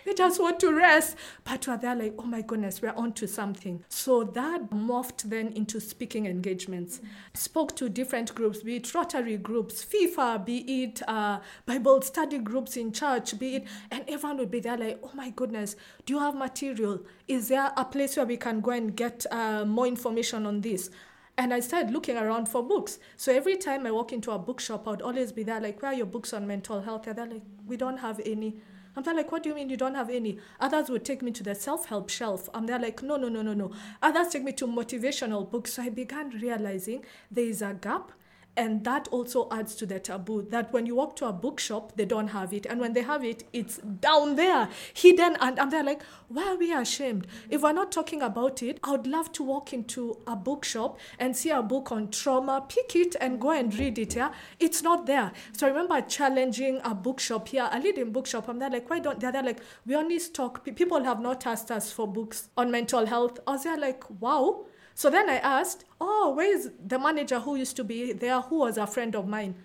[0.04, 1.16] they just want to rest.
[1.44, 3.84] But we're there like, oh my goodness, we're onto something.
[3.88, 6.98] So that morphed then into speaking engagements.
[6.98, 7.06] Mm-hmm.
[7.34, 12.76] Spoke to different groups, be it Rotary groups, FIFA, be it uh, Bible study groups
[12.76, 15.76] in church, be it, and everyone would be there like, oh my goodness,
[16.06, 17.00] do you have material?
[17.28, 20.90] Is there a place where we can go and get uh, more information on this?
[21.36, 23.00] And I started looking around for books.
[23.16, 25.90] So every time I walk into a bookshop, I would always be there, like, where
[25.90, 27.08] are your books on mental health?
[27.08, 28.56] And they're like, we don't have any.
[28.96, 30.38] I'm there like, what do you mean you don't have any?
[30.60, 32.48] Others would take me to the self-help shelf.
[32.54, 33.72] I'm there like, no, no, no, no, no.
[34.02, 35.74] Others take me to motivational books.
[35.74, 38.12] So I began realizing there is a gap
[38.56, 42.04] and that also adds to the taboo that when you walk to a bookshop they
[42.04, 42.66] don't have it.
[42.66, 45.36] And when they have it it's down there hidden.
[45.40, 47.26] And, they're like why are we ashamed?
[47.48, 51.36] If we're not talking about it i would love to walk into a bookshop and
[51.36, 54.32] see a book on trauma pick it and go and read it yeah?
[54.60, 55.32] It's not there.
[55.52, 58.48] So i remember challenging a bookshop here a leading bookshop.
[58.48, 61.70] I'm there like why don't they're there like we only stock people have not asked
[61.70, 63.38] us for books on mental health.
[63.46, 67.56] I was there like wow so then I asked, Oh, where is the manager who
[67.56, 69.56] used to be there, who was a friend of mine?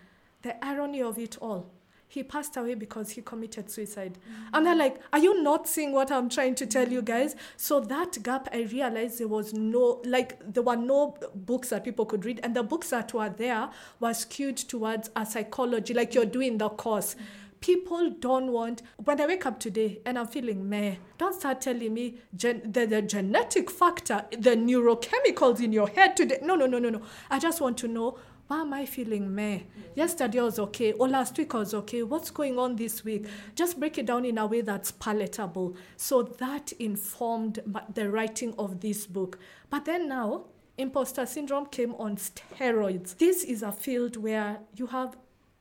[0.41, 1.69] The irony of it all.
[2.07, 4.17] He passed away because he committed suicide.
[4.17, 4.55] Mm-hmm.
[4.55, 7.35] And they're like, Are you not seeing what I'm trying to tell you guys?
[7.55, 12.05] So that gap, I realized there was no, like, there were no books that people
[12.05, 12.39] could read.
[12.41, 13.69] And the books that were there
[13.99, 17.13] were skewed towards a psychology, like you're doing the course.
[17.13, 17.23] Mm-hmm
[17.61, 21.93] people don't want when i wake up today and i'm feeling meh don't start telling
[21.93, 26.79] me gen- the, the genetic factor the neurochemicals in your head today no no no
[26.79, 28.17] no no i just want to know
[28.49, 29.59] why am I feeling meh?
[29.93, 32.01] Yesterday was okay, or last week was okay.
[32.01, 33.27] What's going on this week?
[33.53, 35.75] Just break it down in a way that's palatable.
[35.97, 37.59] So that informed
[37.93, 39.37] the writing of this book.
[39.69, 40.45] But then now,
[40.79, 43.15] imposter syndrome came on steroids.
[43.19, 45.15] This is a field where you have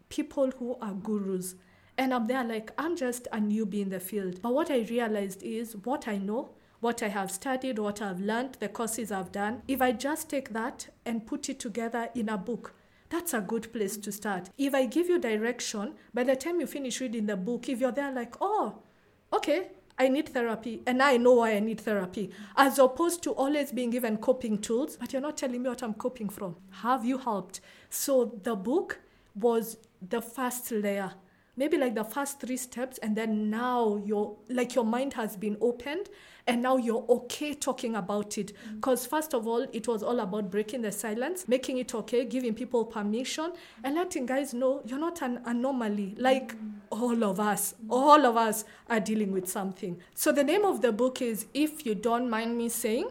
[0.08, 1.56] people who are gurus
[1.98, 4.40] and I'm there like, I'm just a newbie in the field.
[4.40, 8.56] But what I realized is what I know, what I have studied, what I've learned,
[8.60, 12.38] the courses I've done, if I just take that and put it together in a
[12.38, 12.74] book,
[13.10, 14.50] that's a good place to start.
[14.56, 17.90] If I give you direction, by the time you finish reading the book, if you're
[17.90, 18.76] there like, oh,
[19.32, 19.68] okay,
[19.98, 23.90] I need therapy and I know why I need therapy, as opposed to always being
[23.90, 26.54] given coping tools, but you're not telling me what I'm coping from.
[26.82, 27.60] Have you helped?
[27.90, 29.00] So the book
[29.34, 31.14] was the first layer
[31.58, 35.56] maybe like the first three steps and then now your like your mind has been
[35.60, 36.08] opened
[36.46, 39.16] and now you're okay talking about it because mm-hmm.
[39.16, 42.84] first of all it was all about breaking the silence making it okay giving people
[42.84, 43.52] permission
[43.82, 46.68] and letting guys know you're not an anomaly like mm-hmm.
[46.90, 50.92] all of us all of us are dealing with something so the name of the
[50.92, 53.08] book is if you don't mind me saying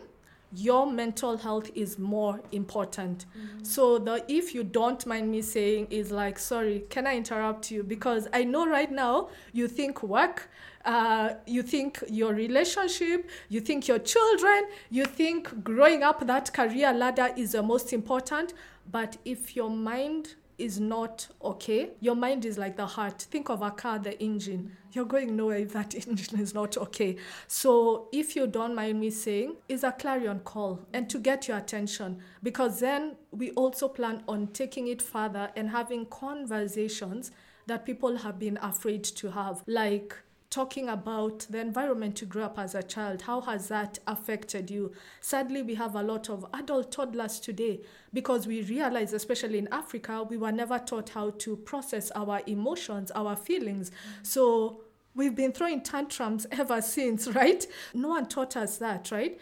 [0.54, 3.26] your mental health is more important.
[3.26, 3.64] Mm-hmm.
[3.64, 7.84] So the if you don't mind me saying is like, sorry, can I interrupt you?
[7.84, 10.50] Because I know right now you think work,
[10.86, 16.93] uh, you think your relationship, you think your children, you think growing up that career
[16.93, 18.54] ladder is the most important.
[18.89, 23.22] But if your mind is not okay, your mind is like the heart.
[23.22, 24.76] Think of a car, the engine.
[24.98, 27.18] You're going nowhere if that engine is not okay.
[27.48, 31.58] So, if you don't mind me saying, is a clarion call and to get your
[31.58, 37.30] attention because then we also plan on taking it further and having conversations
[37.68, 39.62] that people have been afraid to have.
[39.68, 40.16] Like,
[40.50, 43.22] talking about the environment you grew up as a child.
[43.22, 44.93] How has that affected you?
[45.20, 47.82] Sadly, we have a lot of adult toddlers today
[48.14, 53.12] because we realize, especially in Africa, we were never taught how to process our emotions,
[53.12, 53.91] our feelings.
[54.24, 54.82] So
[55.18, 57.68] we've been throwing tantrums ever since, right?
[57.93, 59.38] No one taught us that, right?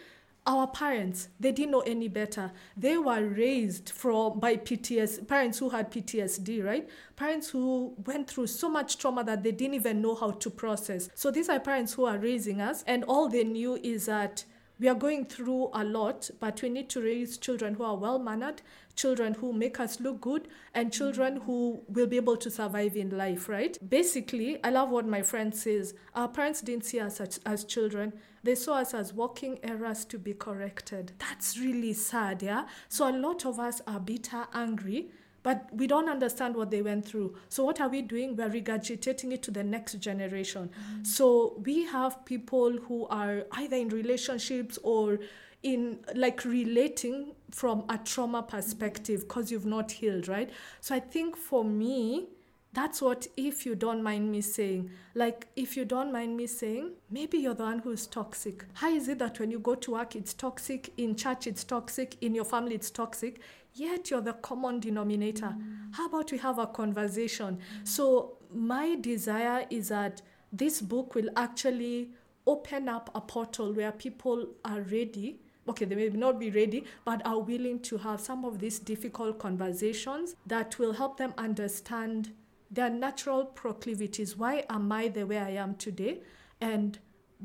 [0.48, 5.68] our parents they didn't know any better they were raised from by pts parents who
[5.70, 10.14] had ptsd right parents who went through so much trauma that they didn't even know
[10.14, 13.74] how to process so these are parents who are raising us and all they knew
[13.82, 14.44] is that
[14.78, 18.18] we are going through a lot, but we need to raise children who are well
[18.18, 18.60] mannered,
[18.96, 23.16] children who make us look good, and children who will be able to survive in
[23.16, 23.78] life, right?
[23.88, 25.94] Basically, I love what my friend says.
[26.14, 30.18] Our parents didn't see us as, as children, they saw us as walking errors to
[30.18, 31.12] be corrected.
[31.18, 32.66] That's really sad, yeah?
[32.88, 35.10] So a lot of us are bitter, angry
[35.46, 37.32] but we don't understand what they went through.
[37.50, 38.34] So what are we doing?
[38.34, 40.70] We're regurgitating it to the next generation.
[40.70, 41.04] Mm-hmm.
[41.04, 45.20] So we have people who are either in relationships or
[45.66, 50.48] in like relating from a trauma perspective because you've not healed, right?
[50.80, 52.28] So I think for me,
[52.72, 56.92] that's what, if you don't mind me saying, like, if you don't mind me saying,
[57.10, 58.66] maybe you're the one who's toxic.
[58.74, 62.16] How is it that when you go to work, it's toxic, in church, it's toxic,
[62.20, 63.40] in your family, it's toxic?
[63.76, 65.54] yet you're the common denominator.
[65.54, 65.94] Mm.
[65.94, 67.56] How about we have a conversation?
[67.56, 67.86] Mm.
[67.86, 72.10] So, my desire is that this book will actually
[72.46, 75.40] open up a portal where people are ready.
[75.68, 79.38] Okay, they may not be ready, but are willing to have some of these difficult
[79.38, 82.32] conversations that will help them understand
[82.70, 84.36] their natural proclivities.
[84.36, 86.20] Why am I the way I am today?
[86.60, 86.98] And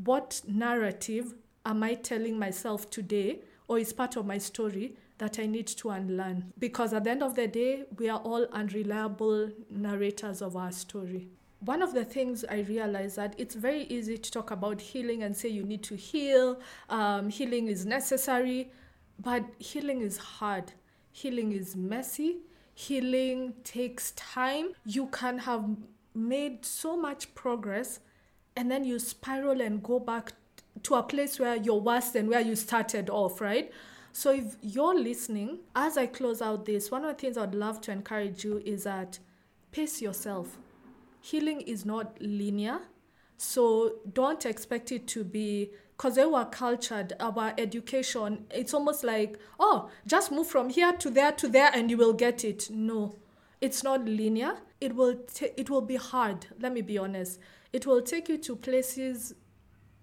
[0.03, 1.33] what narrative
[1.65, 5.91] am I telling myself today, or is part of my story that I need to
[5.91, 6.51] unlearn.
[6.57, 11.27] Because at the end of the day, we are all unreliable narrators of our story.
[11.63, 15.37] One of the things I realized that it's very easy to talk about healing and
[15.37, 16.59] say you need to heal,
[16.89, 18.71] um, healing is necessary,
[19.19, 20.73] but healing is hard.
[21.11, 22.37] Healing is messy.
[22.73, 24.69] Healing takes time.
[24.85, 25.65] You can have
[26.15, 27.99] made so much progress
[28.55, 30.33] and then you spiral and go back
[30.83, 33.71] to a place where you're worse than where you started off, right?
[34.13, 37.81] So if you're listening, as I close out this, one of the things I'd love
[37.81, 39.19] to encourage you is that
[39.71, 40.57] pace yourself.
[41.21, 42.79] Healing is not linear.
[43.37, 49.37] So don't expect it to be because they were cultured, our education, it's almost like,
[49.59, 52.71] oh, just move from here to there to there and you will get it.
[52.71, 53.19] No,
[53.61, 54.57] it's not linear.
[54.79, 56.47] It will, t- it will be hard.
[56.59, 57.39] Let me be honest.
[57.71, 59.35] It will take you to places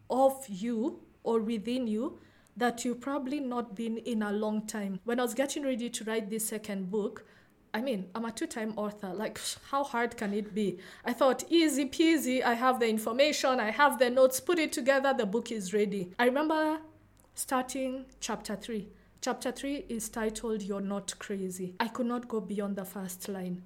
[0.09, 2.21] of you or within you
[2.57, 5.01] that you've probably not been in a long time.
[5.03, 7.27] When I was getting ready to write this second book,
[7.75, 9.13] I mean, I'm a two time author.
[9.13, 9.39] Like,
[9.71, 10.79] how hard can it be?
[11.05, 12.43] I thought, easy peasy.
[12.43, 16.13] I have the information, I have the notes, put it together, the book is ready.
[16.19, 16.79] I remember
[17.35, 18.89] starting chapter three.
[19.21, 21.75] Chapter three is titled You're Not Crazy.
[21.81, 23.63] I could not go beyond the first line.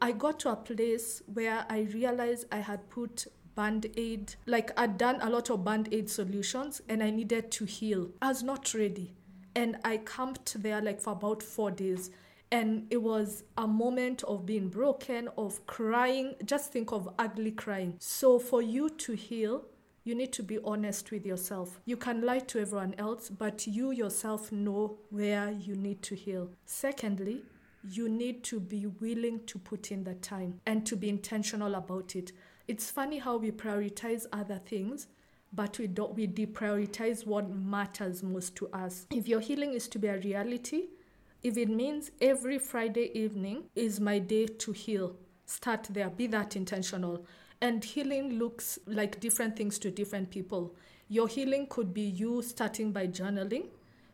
[0.00, 4.34] I got to a place where I realized I had put band aid.
[4.46, 8.10] Like I'd done a lot of band aid solutions and I needed to heal.
[8.20, 9.14] I was not ready.
[9.54, 12.10] And I camped there like for about four days.
[12.52, 16.34] And it was a moment of being broken, of crying.
[16.44, 17.96] Just think of ugly crying.
[17.98, 19.64] So for you to heal,
[20.04, 21.80] you need to be honest with yourself.
[21.84, 26.50] You can lie to everyone else, but you yourself know where you need to heal.
[26.64, 27.42] Secondly,
[27.90, 32.14] you need to be willing to put in the time and to be intentional about
[32.14, 32.30] it.
[32.68, 35.08] It's funny how we prioritize other things,
[35.52, 39.06] but we don't we deprioritize what matters most to us.
[39.10, 40.84] If your healing is to be a reality,
[41.42, 46.10] if it means every Friday evening is my day to heal, start there.
[46.10, 47.24] Be that intentional.
[47.60, 50.74] And healing looks like different things to different people.
[51.08, 53.68] Your healing could be you starting by journaling.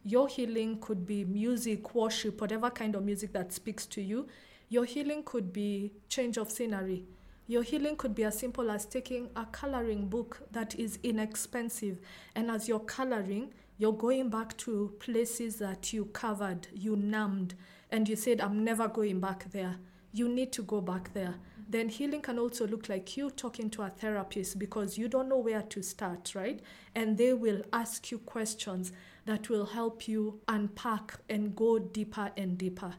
[0.04, 4.26] Your healing could be music, worship, whatever kind of music that speaks to you.
[4.68, 7.04] Your healing could be change of scenery
[7.52, 11.98] your healing could be as simple as taking a coloring book that is inexpensive,
[12.34, 17.54] and as you're coloring, You're going back to places that you covered, you numbed,
[17.90, 19.76] and you said, I'm never going back there.
[20.12, 21.34] You need to go back there.
[21.68, 25.38] Then healing can also look like you talking to a therapist because you don't know
[25.38, 26.60] where to start, right?
[26.94, 28.92] And they will ask you questions
[29.24, 32.94] that will help you unpack and go deeper and deeper.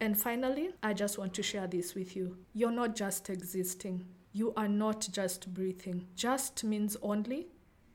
[0.00, 2.36] And finally, I just want to share this with you.
[2.54, 6.06] You're not just existing, you are not just breathing.
[6.16, 7.46] Just means only,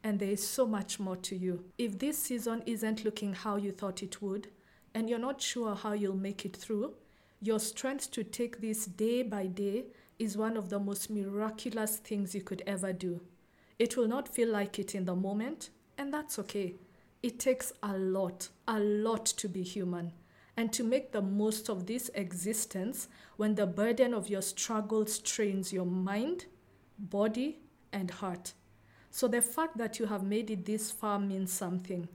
[0.04, 1.66] and there is so much more to you.
[1.78, 4.50] If this season isn't looking how you thought it would,
[4.94, 6.94] and you're not sure how you'll make it through,
[7.42, 9.86] your strength to take this day by day
[10.18, 13.22] is one of the most miraculous things you could ever do.
[13.78, 16.76] It will not feel like it in the moment, and that's okay.
[17.22, 20.14] It takes a lot, a lot to be human
[20.58, 25.72] and to make the most of this existence when the burden of your struggle strains
[25.72, 26.46] your mind,
[26.98, 27.60] body,
[27.94, 28.54] and heart.
[29.12, 32.08] So the fact that you have made it this far means something.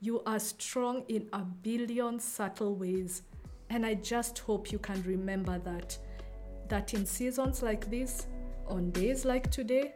[0.00, 3.22] You are strong in a billion subtle ways.
[3.68, 5.96] And I just hope you can remember that.
[6.68, 8.26] That in seasons like this,
[8.66, 9.94] on days like today,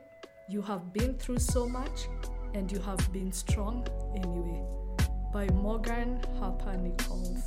[0.49, 2.09] you have been through so much
[2.55, 4.63] and you have been strong anyway.
[5.33, 7.43] By Morgan Harper Nichols.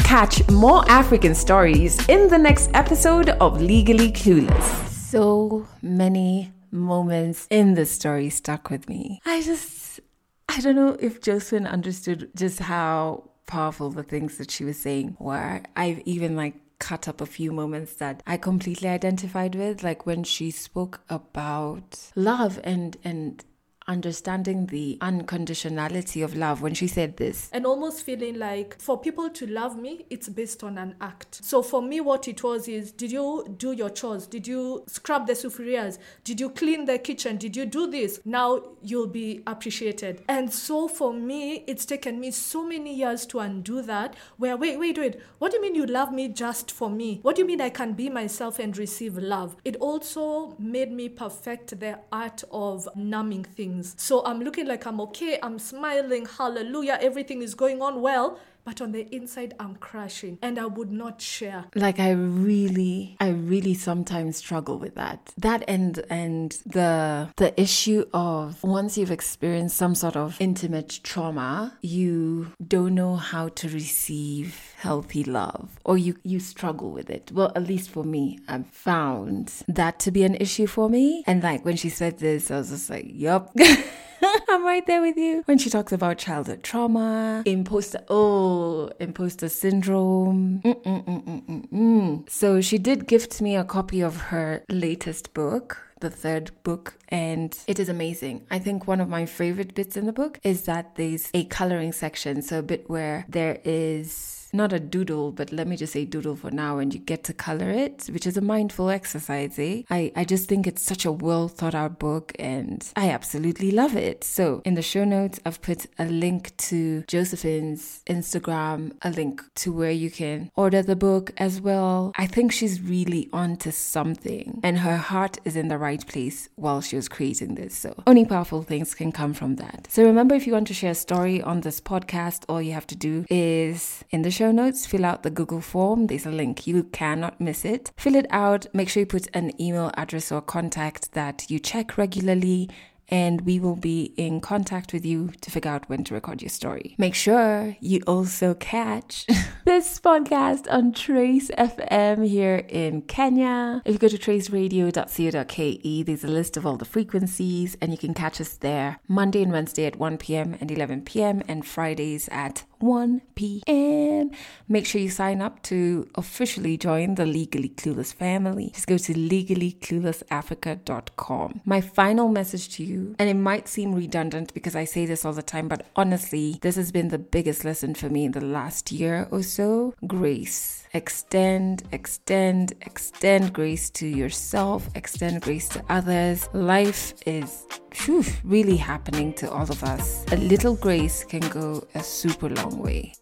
[0.00, 4.88] Catch more African stories in the next episode of Legally Clueless.
[4.88, 9.20] So many moments in the story stuck with me.
[9.24, 10.00] I just,
[10.48, 15.16] I don't know if Josephine understood just how powerful the things that she was saying
[15.18, 15.62] were.
[15.76, 20.24] I've even like cut up a few moments that I completely identified with, like when
[20.24, 23.44] she spoke about love and and
[23.86, 27.50] understanding the unconditionality of love when she said this.
[27.52, 31.44] And almost feeling like for people to love me, it's based on an act.
[31.44, 34.26] So for me, what it was is did you do your chores?
[34.26, 35.98] Did you scrub the sufurias?
[36.24, 37.36] Did you clean the kitchen?
[37.36, 38.20] Did you do this?
[38.24, 40.22] Now you'll be appreciated.
[40.28, 44.16] And so for me, it's taken me so many years to undo that.
[44.36, 45.20] Where, wait, wait, wait.
[45.38, 47.18] What do you mean you love me just for me?
[47.22, 49.56] What do you mean I can be myself and receive love?
[49.64, 53.94] It also made me perfect the art of numbing things things.
[53.98, 58.80] So I'm looking like I'm okay, I'm smiling, hallelujah, everything is going on well but
[58.80, 61.64] on the inside i'm crashing and i would not share.
[61.74, 65.32] Like i really i really sometimes struggle with that.
[65.36, 71.76] That and and the the issue of once you've experienced some sort of intimate trauma
[71.80, 77.30] you don't know how to receive healthy love or you you struggle with it.
[77.32, 81.24] Well at least for me i've found that to be an issue for me.
[81.26, 83.54] And like when she said this i was just like yup
[84.48, 85.42] I'm right there with you.
[85.46, 90.60] When she talks about childhood trauma, imposter, oh, imposter syndrome.
[90.64, 92.28] Mm-mm-mm-mm-mm.
[92.28, 97.56] So she did gift me a copy of her latest book the third book, and
[97.66, 98.46] it is amazing.
[98.50, 101.92] I think one of my favorite bits in the book is that there's a coloring
[101.92, 106.04] section, so a bit where there is not a doodle, but let me just say
[106.04, 109.82] doodle for now, and you get to color it, which is a mindful exercise, eh?
[109.90, 113.96] I, I just think it's such a well thought out book and I absolutely love
[113.96, 114.24] it.
[114.24, 119.72] So in the show notes, I've put a link to Josephine's Instagram, a link to
[119.72, 122.12] where you can order the book as well.
[122.16, 126.80] I think she's really onto something and her heart is in the right place while
[126.80, 127.74] she was creating this.
[127.74, 129.88] So only powerful things can come from that.
[129.90, 132.86] So remember, if you want to share a story on this podcast, all you have
[132.88, 136.06] to do is in the show show notes, fill out the Google form.
[136.06, 136.66] There's a link.
[136.66, 137.92] You cannot miss it.
[137.96, 138.66] Fill it out.
[138.74, 142.68] Make sure you put an email address or contact that you check regularly
[143.08, 146.48] and we will be in contact with you to figure out when to record your
[146.48, 146.94] story.
[146.98, 149.26] Make sure you also catch
[149.64, 153.82] this podcast on Trace FM here in Kenya.
[153.84, 158.14] If you go to traceradio.co.ke, there's a list of all the frequencies, and you can
[158.14, 160.56] catch us there Monday and Wednesday at 1 p.m.
[160.60, 164.30] and 11 p.m., and Fridays at 1 p.m.
[164.68, 168.72] Make sure you sign up to officially join the Legally Clueless family.
[168.74, 171.62] Just go to legallycluelessafrica.com.
[171.64, 175.32] My final message to you, and it might seem redundant because I say this all
[175.32, 178.92] the time, but honestly, this has been the biggest lesson for me in the last
[178.92, 186.48] year or so grace extend, extend, extend grace to yourself, extend grace to others.
[186.52, 190.24] Life is whew, really happening to all of us.
[190.32, 193.12] A little grace can go a super long way.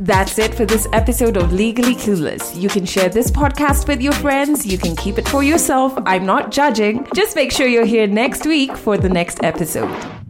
[0.00, 2.54] That's it for this episode of Legally Clueless.
[2.54, 4.64] You can share this podcast with your friends.
[4.64, 5.92] You can keep it for yourself.
[6.06, 7.04] I'm not judging.
[7.14, 10.27] Just make sure you're here next week for the next episode.